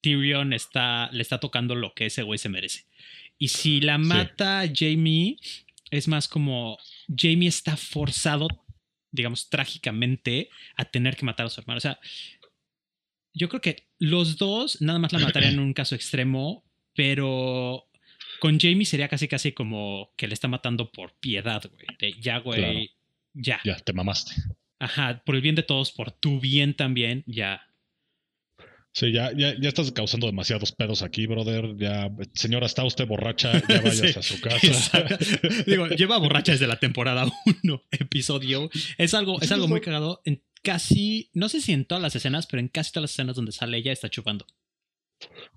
[0.00, 2.86] Tyrion está, le está tocando lo que ese güey se merece.
[3.38, 5.36] Y si la mata Jamie,
[5.90, 6.78] es más como
[7.14, 8.48] Jamie está forzado,
[9.10, 11.78] digamos, trágicamente a tener que matar a su hermano.
[11.78, 11.98] O sea,
[13.32, 17.88] yo creo que los dos nada más la matarían en un caso extremo, pero
[18.40, 21.86] con Jamie sería casi casi como que le está matando por piedad, güey.
[21.98, 22.92] De ya, güey,
[23.34, 23.60] ya.
[23.64, 24.34] Ya, te mamaste.
[24.78, 27.62] Ajá, por el bien de todos, por tu bien también, ya.
[28.92, 31.76] Sí, ya, ya, ya estás causando demasiados pedos aquí, brother.
[31.76, 35.04] Ya, señora, está usted borracha, ya vayas a su casa.
[35.66, 37.30] Digo, lleva borracha desde la temporada
[37.62, 38.70] 1, episodio.
[38.96, 40.20] Es algo, es algo muy cagado.
[40.24, 43.36] En casi, no sé si en todas las escenas, pero en casi todas las escenas
[43.36, 44.46] donde sale ella está chupando.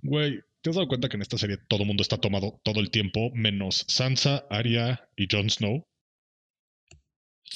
[0.01, 2.79] Güey, ¿te has dado cuenta que en esta serie todo el mundo está tomado todo
[2.79, 5.87] el tiempo, menos Sansa, Arya y Jon Snow?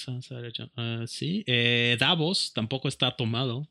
[0.07, 1.43] Uh, sí.
[1.47, 3.69] Eh, Davos tampoco está tomado.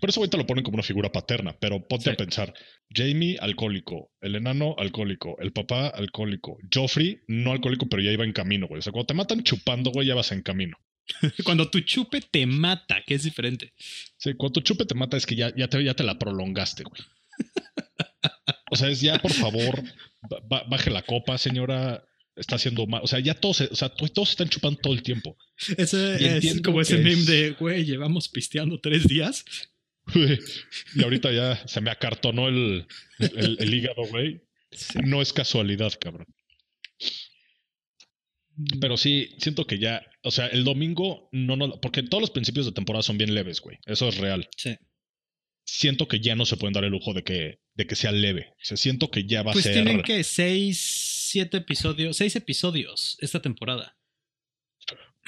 [0.00, 2.54] Por eso ahorita lo ponen como una figura paterna, pero ponte a pensar.
[2.94, 4.12] Jamie, alcohólico.
[4.20, 5.36] El enano, alcohólico.
[5.40, 6.58] El papá, alcohólico.
[6.72, 8.78] Joffrey, no alcohólico, pero ya iba en camino, güey.
[8.78, 10.76] O sea, cuando te matan chupando, güey, ya vas en camino.
[11.44, 13.72] cuando tu chupe te mata, que es diferente.
[14.16, 16.84] Sí, cuando tu chupe te mata es que ya, ya, te, ya te la prolongaste,
[16.84, 17.02] güey.
[18.72, 19.82] O sea, es ya, por favor,
[20.68, 22.04] baje la copa, señora.
[22.36, 23.00] Está haciendo mal.
[23.02, 25.36] O sea, ya todos, o sea, todos están chupando todo el tiempo.
[25.76, 29.44] Ese es como ese meme de, güey, llevamos pisteando tres días
[30.94, 32.86] y ahorita ya se me acartonó el,
[33.18, 34.40] el, hígado, güey.
[35.04, 36.26] No es casualidad, cabrón.
[38.80, 42.66] Pero sí, siento que ya, o sea, el domingo no, no, porque todos los principios
[42.66, 43.78] de temporada son bien leves, güey.
[43.86, 44.48] Eso es real.
[44.56, 44.76] Sí.
[45.64, 48.48] Siento que ya no se pueden dar el lujo de que, de que sea leve.
[48.50, 49.74] O sea, siento que ya va a pues ser.
[49.74, 50.78] Pues tienen que seis,
[51.30, 53.96] siete episodios, seis episodios esta temporada.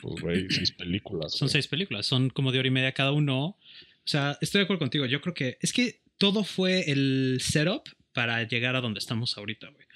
[0.01, 1.33] Pues, güey, seis películas.
[1.33, 3.45] Son seis películas, son como de hora y media cada uno.
[3.45, 3.59] O
[4.05, 5.07] sea, estoy de acuerdo contigo.
[5.07, 9.69] Yo creo que es que todo fue el setup para llegar a donde estamos ahorita,
[9.71, 9.87] güey.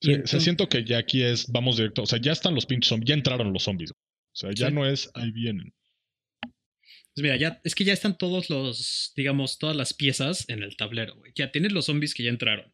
[0.00, 2.88] Sí, se siento que ya aquí es, vamos directo, o sea, ya están los pinches
[2.88, 3.90] zombies, ya entraron los zombies.
[3.92, 3.96] O
[4.32, 4.74] sea, ya Sí.
[4.74, 5.74] no es ahí vienen.
[6.40, 10.76] Pues mira, ya, es que ya están todos los, digamos, todas las piezas en el
[10.76, 11.32] tablero, güey.
[11.34, 12.72] Ya tienes los zombies que ya entraron.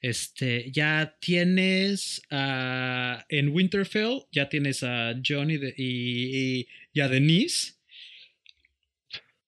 [0.00, 7.74] Este, ya tienes a, en Winterfell, ya tienes a John y, y, a Denise.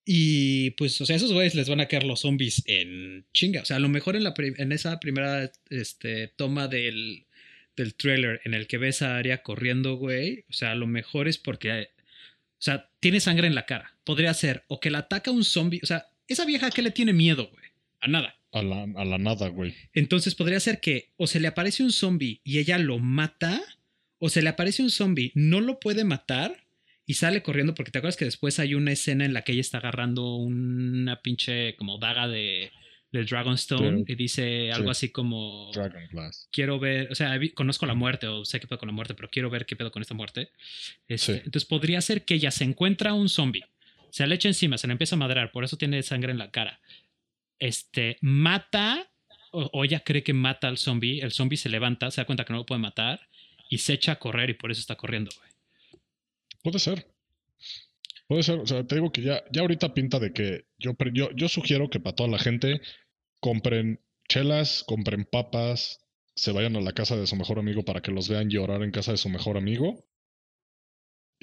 [0.05, 3.61] Y pues, o sea, esos güeyes les van a caer los zombies en chinga.
[3.61, 7.25] O sea, a lo mejor en, la en esa primera este, toma del,
[7.75, 10.45] del trailer en el que ves a Arya corriendo, güey.
[10.49, 11.89] O sea, a lo mejor es porque
[12.61, 13.95] o sea, tiene sangre en la cara.
[14.03, 15.79] Podría ser o que la ataca un zombie.
[15.81, 17.65] O sea, esa vieja que le tiene miedo, güey.
[18.01, 18.35] A nada.
[18.53, 19.73] A la, a la nada, güey.
[19.93, 23.61] Entonces podría ser que o se le aparece un zombie y ella lo mata,
[24.19, 26.65] o se le aparece un zombie, no lo puede matar
[27.05, 29.61] y sale corriendo, porque te acuerdas que después hay una escena en la que ella
[29.61, 32.71] está agarrando una pinche como daga de,
[33.11, 35.05] del Dragonstone y dice algo Sí.
[35.07, 36.47] así como Dragon Glass.
[36.51, 39.29] quiero ver, o sea, conozco la muerte o sé qué pedo con la muerte, pero
[39.29, 40.51] quiero ver qué pedo con esta muerte.
[41.07, 41.41] Este, Sí.
[41.45, 43.65] Entonces podría ser que ella se encuentra un zombie,
[44.11, 46.51] se le echa encima, se le empieza a madrar, por eso tiene sangre en la
[46.51, 46.79] cara.
[47.61, 49.07] Este, mata,
[49.51, 52.53] o, ella cree que mata al zombie, el zombie se levanta, se da cuenta que
[52.53, 53.21] no lo puede matar
[53.69, 55.29] y se echa a correr y por eso está corriendo.
[56.63, 57.07] Puede ser.
[58.27, 58.59] Puede ser.
[58.59, 61.91] O sea, te digo que ya, ya ahorita pinta de que yo, yo, yo sugiero
[61.91, 62.81] que para toda la gente
[63.39, 65.99] compren chelas, compren papas,
[66.33, 68.91] se vayan a la casa de su mejor amigo para que los vean llorar en
[68.91, 70.03] casa de su mejor amigo.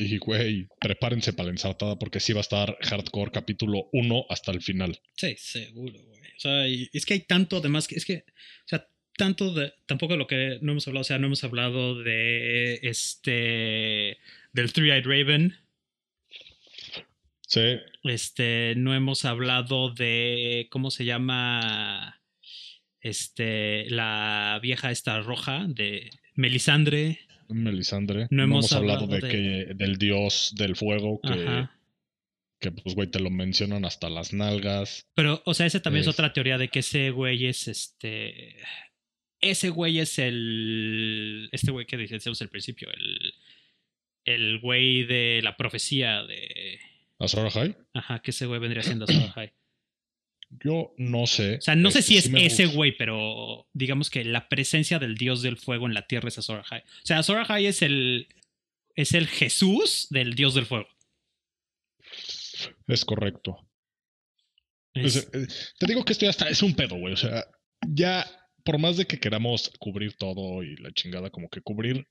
[0.01, 4.53] Y, güey, prepárense para la ensartada porque sí va a estar hardcore capítulo 1 hasta
[4.53, 5.01] el final.
[5.17, 6.21] Sí, seguro, güey.
[6.21, 9.73] O sea, y es que hay tanto, además, que es que, o sea, tanto de,
[9.87, 14.19] tampoco de lo que no hemos hablado, o sea, no hemos hablado de este,
[14.53, 15.57] del Three-Eyed Raven,
[17.49, 22.21] Sí, este, no hemos hablado de, ¿cómo se llama?
[23.01, 27.21] Este, la vieja esta roja de Melisandre.
[27.49, 28.27] Melisandre.
[28.31, 29.33] No hemos hablado, hablado de, de-
[29.69, 31.79] que del dios del fuego que, Ajá.
[32.61, 35.07] que pues, güey, te lo mencionan hasta las nalgas.
[35.15, 38.57] Pero, o sea, esa también es Es- otra teoría de que ese güey es este.
[39.41, 41.49] Ese güey es el.
[41.53, 43.33] Este güey que decíamos al principio, el.
[44.25, 46.79] El güey de la profecía de.
[47.19, 47.77] ¿Azor Ahai?
[47.95, 49.53] Ajá, que ese güey vendría siendo Azor Ahai.
[50.65, 51.57] Yo no sé.
[51.57, 54.99] O sea, no sé Este, si es sí ese güey, pero digamos que la presencia
[54.99, 56.81] del dios del fuego en la tierra es Azor Ahai.
[56.81, 58.29] O sea, Azor Ahai es el.
[58.95, 60.89] Es el Jesús del dios del fuego.
[62.87, 63.57] Es correcto.
[64.95, 65.47] Es- eh,
[65.79, 67.13] te digo que esto ya está, es un pedo, güey.
[67.15, 67.45] O sea,
[67.87, 68.27] ya,
[68.65, 72.07] por más de que queramos cubrir todo y la chingada, como que cubrir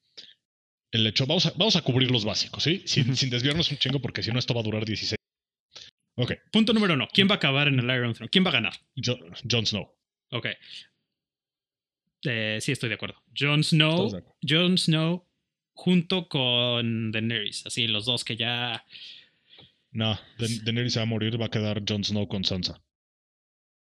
[0.91, 2.83] el hecho, vamos a, vamos a cubrir los básicos, ¿sí?
[2.85, 5.17] Sin, sin desviarnos un chingo, porque si no, esto va a durar 16.
[6.19, 7.07] Ok, Punto número uno.
[7.13, 8.29] ¿Quién va a acabar en el Iron Throne?
[8.29, 8.73] ¿Quién va a ganar?
[8.95, 9.93] Jo- Jon Snow.
[10.31, 10.47] Ok.
[12.25, 13.21] Eh, sí, estoy de acuerdo.
[13.37, 14.09] Jon Snow.
[14.47, 15.25] Jon Snow
[15.73, 17.65] junto con Daenerys.
[17.67, 18.83] Así, los dos que ya.
[19.91, 22.81] No, Da- Daenerys se va a morir, va a quedar Jon Snow con Sansa.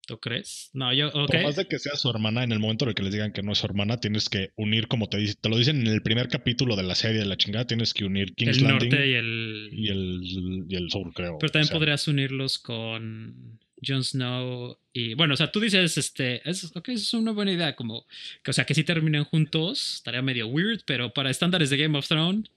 [0.07, 0.71] ¿Tú crees?
[0.75, 1.09] No, yo.
[1.09, 1.31] Ok.
[1.31, 3.33] Por más de que sea su hermana, en el momento en el que les digan
[3.33, 5.87] que no es su hermana, tienes que unir, como te, dice, te lo dicen en
[5.87, 8.91] el primer capítulo de la serie de la chingada, tienes que unir King's el Landing
[8.91, 9.71] norte y el.
[9.73, 11.39] y el, y el sur, creo.
[11.39, 15.15] Pero también O sea, podrías unirlos con Jon Snow y.
[15.15, 16.49] Bueno, o sea, tú dices, este.
[16.49, 17.75] Es, ok, eso es una buena idea.
[17.75, 18.07] Como.
[18.43, 21.97] Que, o sea, que si terminen juntos, estaría medio weird, pero para estándares de Game
[21.97, 22.51] of Thrones.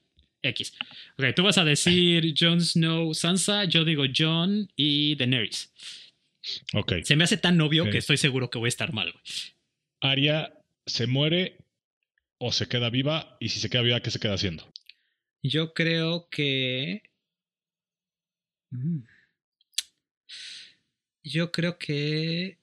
[0.44, 0.74] X.
[1.18, 5.72] Ok, tú vas a decir Jon Snow, Sansa, yo digo Jon y Daenerys.
[6.74, 6.94] Ok.
[7.04, 7.92] Se me hace tan obvio Ok.
[7.92, 9.24] que estoy seguro que voy a estar mal, güey.
[10.02, 10.54] Arya
[10.86, 11.58] se muere
[12.40, 14.72] o se queda viva, y si se queda viva, ¿qué se queda haciendo?
[15.44, 17.04] Yo creo que.
[18.72, 19.00] Mm.
[21.24, 22.58] Yo creo que.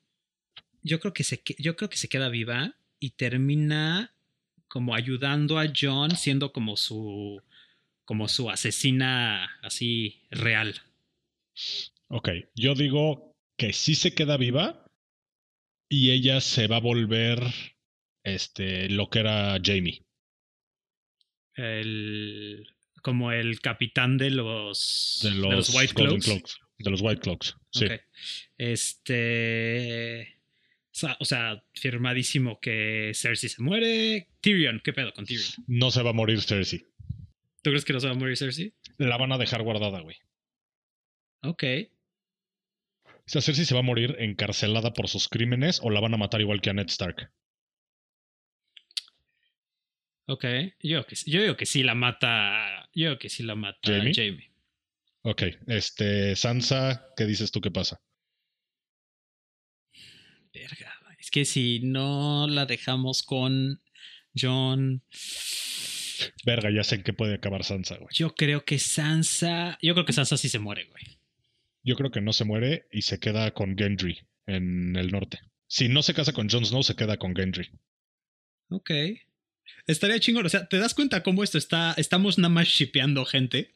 [0.82, 4.14] Yo creo que se que- yo creo que se queda viva y termina
[4.68, 7.40] como ayudando a John siendo como su
[8.04, 10.74] como su asesina así real.
[12.08, 14.84] Ok, yo digo que sí se queda viva
[15.88, 17.40] y ella se va a volver
[18.22, 20.04] este, lo que era Jamie.
[21.54, 22.66] El
[23.04, 26.24] como el capitán de los De los, White Cloaks.
[26.24, 27.84] Cloaks, De los White Cloaks, sí.
[27.84, 27.92] Ok.
[28.56, 30.38] Este.
[30.90, 34.28] O sea, o sea, firmadísimo que Cersei se muere.
[34.40, 35.44] Tyrion, ¿qué pedo con Tyrion?
[35.66, 36.86] No se va a morir Cersei.
[37.62, 38.72] ¿Tú crees que no se va a morir Cersei?
[38.96, 40.16] La van a dejar guardada, güey.
[41.42, 41.62] Ok.
[43.26, 46.40] Sea, Cersei se va a morir encarcelada por sus crímenes o la van a matar
[46.40, 47.32] igual que a Ned Stark.
[50.26, 50.44] Ok.
[50.80, 52.88] Yo, que, yo digo que sí la mata.
[52.94, 54.12] Yo digo que sí la mata ¿Jaime?
[54.14, 54.54] Jamie.
[55.26, 58.02] Ok, este, Sansa, ¿qué dices tú que pasa?
[60.52, 60.92] Verga.
[61.18, 63.82] Es que si no la dejamos con
[64.38, 65.02] John.
[66.44, 68.10] Verga, ya sé en qué puede acabar Sansa, güey.
[68.12, 69.78] Yo creo que Sansa.
[69.80, 71.13] Yo creo que Sansa sí se muere, güey.
[71.84, 75.40] Yo creo que no se muere y se queda con Gendry en el norte.
[75.66, 77.70] Si no se casa con Jon Snow, se queda con Gendry.
[78.70, 78.90] Ok.
[79.86, 80.46] Estaría chingón.
[80.46, 81.94] O sea, ¿te das cuenta cómo esto está?
[81.96, 83.74] Estamos nada más shipeando gente.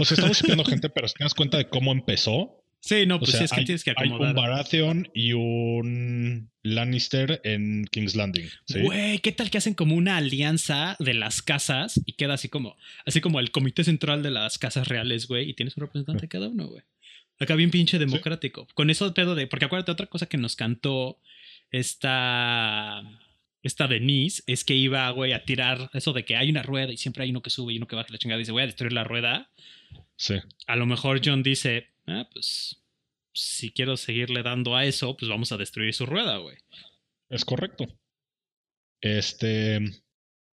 [0.00, 2.60] O sea, estamos shipeando gente, pero si te das cuenta de cómo empezó.
[2.80, 4.28] Sí, no, O pues sea, sí, es que hay, tienes que hay acomodar.
[4.28, 8.48] un Baratheon y un Lannister en King's Landing.
[8.66, 8.82] ¿sí?
[8.82, 12.76] Güey, ¿qué tal que hacen como una alianza de las casas y queda así como,
[13.06, 16.28] así como el comité central de las casas reales, güey, y tienes un representante de
[16.28, 16.82] cada uno, güey?
[17.38, 18.66] Acá bien pinche democrático.
[18.74, 21.20] Con eso pedo de, porque acuérdate, otra cosa que nos cantó
[21.70, 23.02] esta,
[23.62, 26.96] esta Denise es que iba, güey, a tirar eso de que hay una rueda y
[26.96, 28.66] siempre hay uno que sube y uno que baja la chingada y dice, voy a
[28.66, 29.50] destruir la rueda.
[30.16, 30.34] Sí.
[30.66, 32.84] A lo mejor John dice, ah, pues,
[33.32, 36.56] si quiero seguirle dando a eso, pues vamos a destruir su rueda, güey.
[37.28, 37.86] Es correcto.
[39.00, 39.80] Este.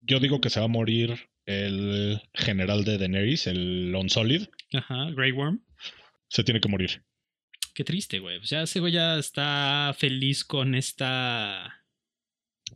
[0.00, 4.46] Yo digo que se va a morir el general de Daenerys, el Unsolid.
[4.72, 5.64] Ajá, Grey Worm.
[6.28, 7.02] Se tiene que morir.
[7.74, 8.38] Qué triste, güey.
[8.38, 11.84] Pues ya ese güey ya está feliz con esta.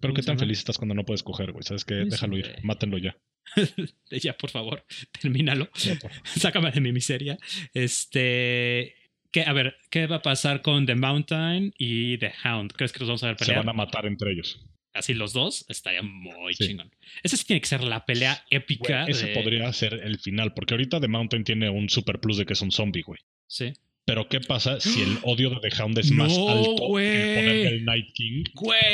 [0.01, 0.41] Pero ¿Cómo qué se tan llama?
[0.47, 1.63] feliz estás cuando no puedes coger, güey.
[1.63, 2.01] ¿Sabes qué?
[2.03, 2.57] Eso, Déjalo ir.
[2.63, 3.17] Mátenlo ya.
[4.11, 4.85] ya, por favor,
[5.21, 5.69] termínalo.
[6.37, 7.39] Sácame de mi miseria.
[7.75, 8.95] Este.
[9.31, 12.73] ¿qué, a ver, ¿qué va a pasar con The Mountain y The Hound?
[12.73, 13.65] ¿Crees que los vamos a ver Se pelear?
[13.65, 14.65] van a matar entre ellos.
[14.95, 16.67] Así los dos, estaría muy Sí.
[16.67, 16.91] chingón.
[17.23, 19.03] Esa sí tiene que ser la pelea épica.
[19.03, 22.37] Güey, ese de- podría ser el final, porque ahorita The Mountain tiene un super plus
[22.39, 23.21] de que es un zombie, güey.
[23.49, 23.73] Sí.
[24.05, 26.77] Pero ¿qué pasa si el odio de The Hound es más No, alto que el
[26.79, 27.65] poder güey.
[27.65, 28.45] del Night King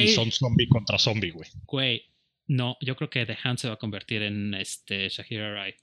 [0.01, 1.49] y son zombie contra zombie, güey?
[1.67, 2.03] Güey.
[2.47, 5.75] No, yo creo que The Hound se va a convertir en este Shahira Rai.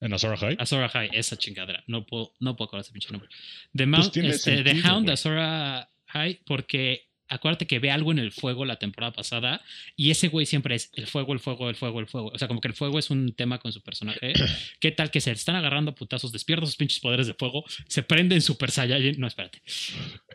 [0.00, 0.56] En Azor Ahai.
[0.58, 1.84] Azora High, esa chingadera.
[1.86, 3.28] No puedo, no puedo acordar ese pinche nombre.
[3.72, 5.14] The, Pues Mount, este, The Hound güey.
[5.14, 9.62] Azora High, porque acuérdate que ve algo en el fuego la temporada pasada
[9.96, 12.30] y ese güey siempre es el fuego, el fuego, el fuego, el fuego.
[12.34, 14.32] O sea, como que el fuego es un tema con su personaje.
[14.80, 18.02] ¿Qué tal que se están agarrando a putazos, despierta sus pinches poderes de fuego, se
[18.02, 19.18] prende en Super Saiyajin?
[19.18, 19.62] No, espérate.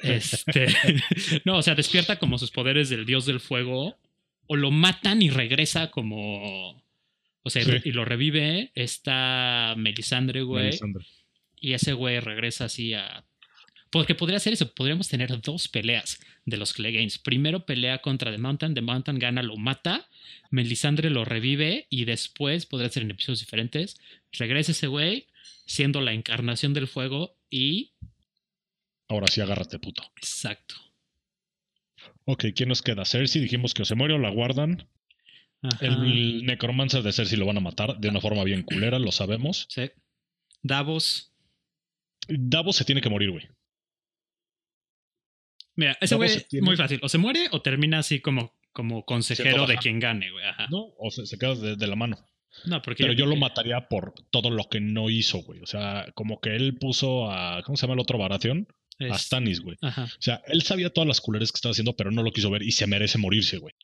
[0.01, 0.67] Este,
[1.45, 3.97] no, o sea, despierta como sus poderes del dios del fuego
[4.47, 6.81] o lo matan y regresa como...
[7.43, 7.71] O sea, Sí.
[7.86, 10.65] y lo revive esta Melisandre, güey.
[10.65, 11.05] Melisandre.
[11.60, 13.23] Y ese güey regresa así a.
[13.89, 14.73] Porque podría ser eso.
[14.73, 17.17] Podríamos tener dos peleas de los Cleganes.
[17.17, 18.73] Primero pelea contra The Mountain.
[18.73, 20.08] The Mountain gana, lo mata.
[20.52, 21.88] Melisandre lo revive.
[21.89, 24.00] Y después, podría ser en episodios diferentes.
[24.32, 25.28] Regresa ese güey,
[25.65, 27.38] siendo la encarnación del fuego.
[27.50, 27.93] Y.
[29.08, 30.04] Ahora sí, agárrate, puto.
[30.17, 30.76] Exacto.
[32.26, 33.06] Ok, ¿quién nos queda?
[33.06, 34.86] Cersei, dijimos que o se muere o la guardan.
[35.62, 35.86] Ajá.
[35.86, 39.65] El necromancer de Cersei lo van a matar de una forma bien culera, lo sabemos.
[39.69, 39.89] Sí.
[40.62, 41.32] Davos.
[42.28, 43.47] Davos se tiene que morir, güey.
[45.77, 46.29] Mira, ese güey,
[46.61, 46.99] muy fácil.
[47.03, 50.43] O se muere o termina así como, como consejero de quien gane, güey.
[50.45, 50.67] Ajá.
[50.69, 50.87] ¿No?
[50.97, 52.17] O se, se queda de, de la mano.
[52.65, 53.03] No, porque.
[53.03, 55.61] Pero yo lo mataría por todo lo que no hizo, güey.
[55.61, 57.61] O sea, como que él puso a.
[57.63, 58.17] ¿Cómo se llama el otro?
[58.23, 58.35] A
[58.99, 59.77] es- Stannis, güey.
[59.81, 60.05] Ajá.
[60.05, 62.63] O sea, él sabía todas las culeras que estaba haciendo, pero no lo quiso ver
[62.63, 63.75] y se merece morirse, güey.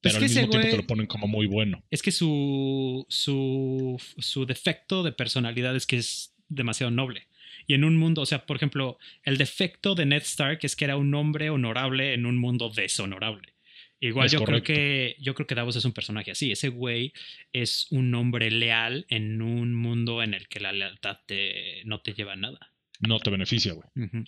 [0.00, 1.82] Pues Pero que al mismo tiempo güey- te lo ponen como muy bueno.
[1.90, 7.26] Es que su, su, su defecto de personalidad es que es demasiado noble.
[7.66, 10.84] Y en un mundo, o sea, por ejemplo, el defecto de Ned Stark es que
[10.84, 13.54] era un hombre honorable en un mundo deshonorable.
[14.00, 14.64] Igual Es yo correcto.
[14.64, 16.50] creo que yo creo que Davos es un personaje así.
[16.50, 17.12] Ese güey
[17.52, 22.12] es un hombre leal en un mundo en el que la lealtad te, no te
[22.12, 22.72] lleva a nada.
[22.98, 23.88] No te beneficia, güey.
[23.94, 24.24] Ujú.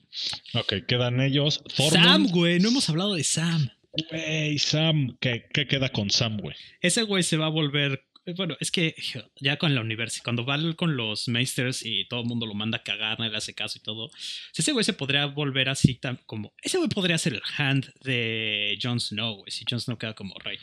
[0.54, 1.62] Ok, quedan ellos.
[1.90, 3.68] Sam, güey, no hemos hablado de Sam.
[4.10, 5.16] Güey, Sam.
[5.20, 6.56] ¿Qué, ¿Qué queda con Sam, güey?
[6.80, 8.04] Ese güey se va a volver.
[8.36, 8.94] Bueno, es que
[9.36, 12.78] ya con la universidad, cuando va con los Meisters y todo el mundo lo manda
[12.78, 14.10] a cagar, nadie le hace caso y todo.
[14.52, 16.54] si ese güey se podría volver así tan como.
[16.62, 20.34] Ese güey podría ser el hand de Jon Snow, güey, si Jon Snow queda como
[20.38, 20.58] rey.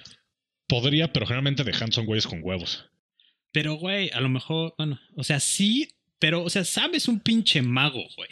[0.67, 2.85] Podría, pero generalmente de Hanson güeyes con huevos.
[3.51, 4.73] Pero, güey, a lo mejor.
[4.77, 8.29] Bueno, o sea, sí, pero, o sea, Sam es un pinche mago, güey.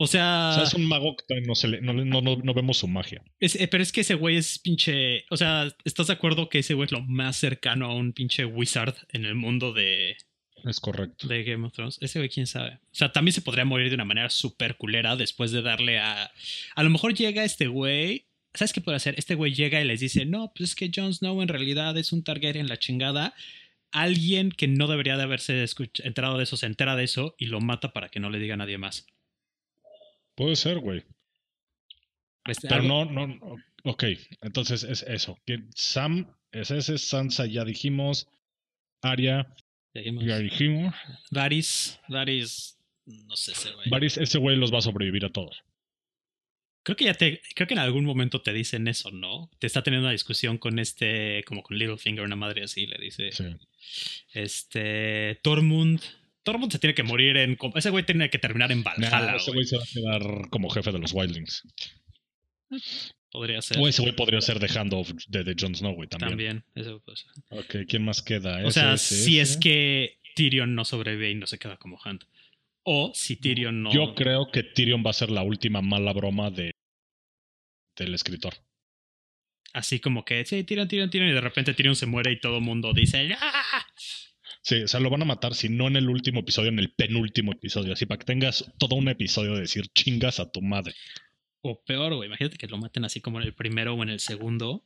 [0.00, 0.50] O sea.
[0.52, 3.22] O sea, es un mago que no, se le- no, no, no, vemos su magia.
[3.40, 5.24] Es- eh, pero es que ese güey es pinche.
[5.30, 8.44] O sea, ¿estás de acuerdo que ese güey es lo más cercano a un pinche
[8.44, 10.16] wizard en el mundo de,
[10.64, 11.26] Es correcto.
[11.26, 11.98] de Game of Thrones?
[12.00, 12.74] Ese güey, quién sabe.
[12.92, 16.30] O sea, también se podría morir de una manera súper culera después de darle a.
[16.76, 18.26] A lo mejor llega este güey.
[18.54, 19.14] ¿Sabes qué puede hacer?
[19.18, 22.12] Este güey llega y les dice: No, pues es que Jon Snow en realidad es
[22.12, 23.34] un Targaryen la chingada.
[23.90, 25.64] Alguien que no debería de haberse
[26.04, 28.54] enterado de eso se entera de eso y lo mata para que no le diga
[28.54, 29.06] a nadie más.
[30.38, 31.02] Puede ser, güey.
[32.46, 33.56] Este, Pero algo- no, no.
[33.82, 34.04] Ok,
[34.40, 35.36] entonces es eso.
[35.74, 38.28] Sam, es ese, Sansa ya dijimos.
[39.02, 39.52] Arya,
[39.94, 40.94] Dijimos, ya dijimos.
[41.32, 43.88] Varys, Varys, no sé ese güey.
[43.90, 45.64] Varys, ese güey los va a sobrevivir a todos.
[46.84, 49.50] Creo que ya te, creo que en algún momento te dicen eso, ¿no?
[49.58, 53.32] Te está teniendo una discusión con este, como con Littlefinger, una madre así, le dice.
[53.32, 53.44] Sí.
[54.32, 56.00] Este, Tormund.
[56.42, 57.58] Tormund se tiene que morir en.
[57.74, 59.32] Ese güey tiene que terminar en Valhalla.
[59.32, 61.62] Nah, ese güey se va a quedar como jefe de los Wildlings.
[63.30, 63.78] Podría ser.
[63.78, 66.30] O ese güey podría ser The Hand of de, de Jon Snow, güey, también.
[66.30, 67.30] También, eso puede ser.
[67.50, 68.66] Ok, ¿quién más queda?
[68.66, 69.52] O sea, Ese, si ese.
[69.52, 72.24] es que Tyrion no sobrevive y no se queda como Hunt.
[72.84, 73.92] O si Tyrion no.
[73.92, 76.70] Yo creo que Tyrion va a ser la última mala broma de
[77.96, 78.54] del escritor.
[79.74, 81.28] Así como que, sí, Tyrion, Tyrion, Tyrion.
[81.28, 83.86] Y de repente Tyrion se muere y todo el mundo dice, ¡Ah!
[84.62, 86.92] Sí, o sea, lo van a matar, si no en el último episodio, en el
[86.92, 87.92] penúltimo episodio.
[87.92, 90.94] Así para que tengas todo un episodio de decir chingas a tu madre.
[91.62, 92.28] O peor, güey.
[92.28, 94.84] Imagínate que lo maten así como en el primero o en el segundo.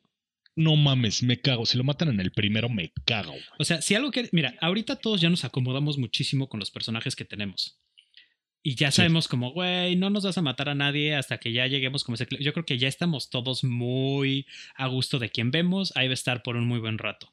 [0.55, 1.65] No mames, me cago.
[1.67, 3.33] Si lo matan en el primero, me cago.
[3.33, 3.43] güey.
[3.59, 4.29] O sea, si algo que.
[4.33, 7.79] Mira, ahorita todos ya nos acomodamos muchísimo con los personajes que tenemos.
[8.63, 8.99] Y ya Sí.
[8.99, 12.15] sabemos como, güey, no nos vas a matar a nadie hasta que ya lleguemos como
[12.15, 12.29] ese...
[12.39, 14.47] Yo creo que ya estamos todos muy
[14.77, 15.93] a gusto de quien vemos.
[15.97, 17.33] Ahí va a estar por un muy buen rato.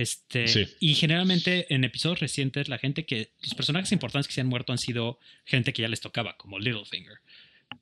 [0.00, 0.66] Este, Sí.
[0.78, 3.32] Y generalmente en episodios recientes, la gente que...
[3.42, 6.58] Los personajes importantes que se han muerto han sido gente que ya les tocaba, como
[6.60, 7.18] Littlefinger.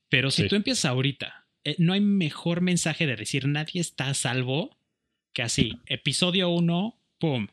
[0.09, 0.49] Pero si Sí.
[0.49, 4.79] tú empiezas ahorita, eh, no hay mejor mensaje de decir nadie está a salvo
[5.35, 5.79] que así.
[5.87, 7.49] Episodio 1, ¡pum!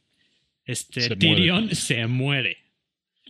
[0.66, 1.76] Este, Se Tyrion muere.
[1.76, 2.58] se muere.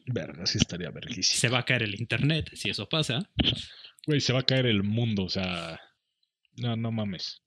[0.06, 1.40] Verga, sí estaría verguísimo.
[1.40, 3.28] Se va a caer el internet si eso pasa.
[4.06, 5.80] Güey, se va a caer el mundo, o sea.
[6.58, 7.42] No, no mames.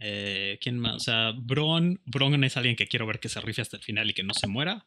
[0.00, 0.94] Eh, ¿Quién más?
[0.96, 2.00] O sea, Bron.
[2.06, 4.34] Bron es alguien que quiero ver que se rife hasta el final y que no
[4.34, 4.86] se muera.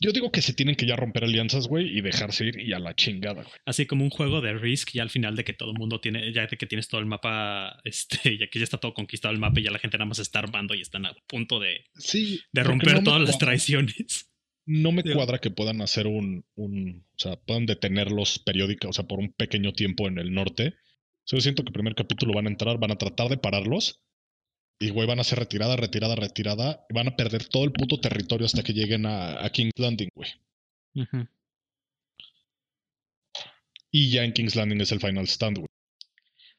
[0.00, 2.78] Yo digo que se tienen que ya romper alianzas, güey, y dejarse ir y a
[2.78, 3.54] la chingada, güey.
[3.66, 6.32] Así como un juego de Risk, ya al final de que todo el mundo tiene,
[6.32, 9.40] ya de que tienes todo el mapa, este, ya que ya está todo conquistado el
[9.40, 12.40] mapa y ya la gente nada más está armando y están a punto de, Sí.
[12.52, 14.30] de romper no todas las traiciones.
[14.66, 17.04] No me cuadra que puedan hacer un, un.
[17.14, 20.74] O sea, puedan detenerlos periódica, o sea, por un pequeño tiempo en el norte.
[21.30, 24.00] Yo siento que el primer capítulo van a entrar, van a tratar de pararlos.
[24.80, 26.86] Y, güey, van a ser retirada, retirada, retirada.
[26.88, 30.08] y van a perder todo el puto territorio hasta que lleguen a, a King's Landing,
[30.14, 30.30] güey.
[33.90, 35.68] Y ya en King's Landing es el final stand, güey.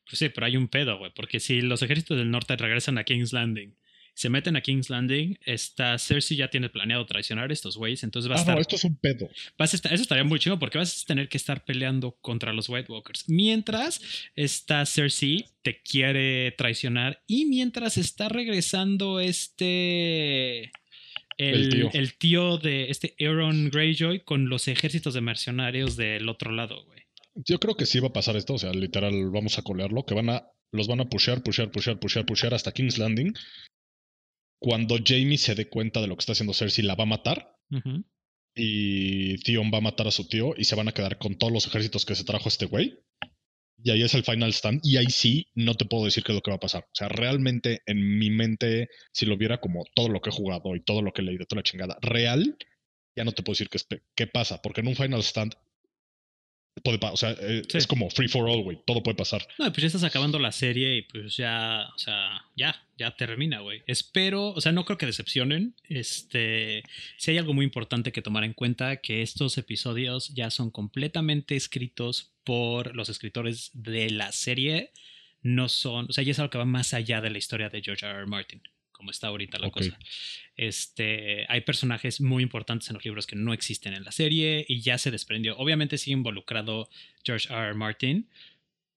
[0.05, 3.03] Pues sí, pero hay un pedo, güey, porque si los ejércitos del norte regresan a
[3.03, 3.75] King's Landing,
[4.19, 8.29] se meten a King's Landing, esta Cersei ya tiene planeado traicionar a estos güeyes, entonces
[8.29, 9.29] va a Ah, estar no, esto es un pedo.
[9.57, 12.51] Vas a estar- eso estaría muy chido porque vas a tener que estar peleando contra
[12.51, 13.29] los White Walkers.
[13.29, 14.01] Mientras
[14.35, 20.71] esta Cersei te quiere traicionar y mientras está regresando este...
[21.37, 21.89] El, El tío.
[21.93, 26.99] el tío de este Aaron Greyjoy con los ejércitos de mercenarios del otro lado, güey.
[27.35, 30.13] Yo creo que sí va a pasar esto, o sea, literal, vamos a colearlo, que
[30.13, 30.43] van a,
[30.73, 33.33] los van a pushear, pushear, pushear, pushear, pushear hasta King's Landing.
[34.59, 37.55] Cuando Jamie se dé cuenta de lo que está haciendo Cersei, la va a matar
[38.55, 41.53] y Theon va a matar a su tío y se van a quedar con todos
[41.53, 42.99] los ejércitos que se trajo este güey.
[43.81, 44.81] Y ahí es el final stand.
[44.83, 46.83] Y ahí sí, no te puedo decir qué es lo que va a pasar.
[46.83, 50.75] O sea, realmente en mi mente, si lo viera como todo lo que he jugado
[50.75, 52.57] y todo lo que he leído, toda la chingada, real,
[53.15, 53.69] ya no te puedo decir
[54.15, 54.61] qué pasa.
[54.61, 55.55] Porque en un final stand,
[56.83, 57.77] puede o sea, eh, Sí.
[57.77, 58.79] es como free for all, güey.
[58.85, 59.45] Todo puede pasar.
[59.57, 63.59] No, pues ya estás acabando la serie y pues ya, o sea, ya, ya termina,
[63.59, 63.81] güey.
[63.87, 65.75] Espero, o sea, no creo que decepcionen.
[65.87, 66.83] Este,
[67.17, 71.55] si hay algo muy importante que tomar en cuenta, que estos episodios ya son completamente
[71.55, 74.91] escritos por los escritores de la serie.
[75.41, 77.81] No son, o sea, ya es algo que va más allá de la historia de
[77.81, 78.13] George R.
[78.19, 78.25] R.
[78.25, 78.61] Martin,
[78.99, 79.97] como está ahorita la cosa.
[80.57, 84.81] Este, hay personajes muy importantes en los libros que no existen en la serie y
[84.81, 85.57] ya se desprendió.
[85.57, 86.89] Obviamente sigue involucrado
[87.23, 87.67] George R.
[87.67, 87.73] R.
[87.75, 88.29] Martin,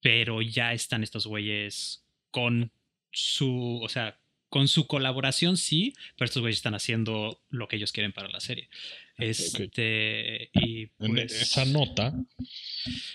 [0.01, 2.73] pero ya están estos güeyes con
[3.13, 4.19] su, o sea,
[4.53, 8.39] con su colaboración sí, pero estos güeyes están haciendo lo que ellos quieren para la
[8.39, 8.69] serie.
[9.17, 12.13] Este, y En pues, esa nota,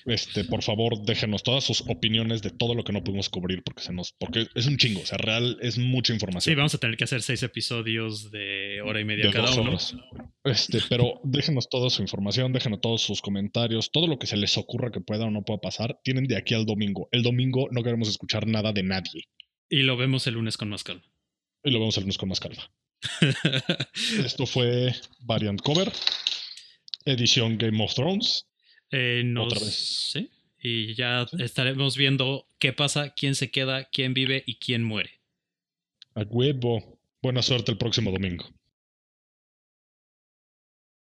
[0.05, 3.83] este, por favor, déjenos todas sus opiniones de todo lo que no pudimos cubrir, porque
[3.83, 6.55] se nos, porque es un chingo, o sea, real es mucha Sí, información.
[6.55, 9.77] vamos a tener que hacer seis episodios de hora y media de cada uno.
[10.43, 14.57] Este, pero déjenos toda su información, déjenos todos sus comentarios, todo lo que se les
[14.57, 17.09] ocurra que pueda o no pueda pasar, tienen de aquí al domingo.
[17.11, 19.25] El domingo no queremos escuchar nada de nadie.
[19.69, 21.03] Y lo vemos el lunes con más calma.
[21.67, 22.71] Y lo vemos el lunes con más calma.
[24.23, 25.91] Esto fue Variant Cover,
[27.03, 28.47] edición Game of Thrones.
[28.89, 29.75] Eh, Otra vez.
[30.13, 30.29] Sí.
[30.63, 35.19] Y ya estaremos viendo qué pasa, quién se queda, quién vive y quién muere.
[36.15, 36.97] A huevo.
[37.21, 38.45] Buena suerte el próximo domingo.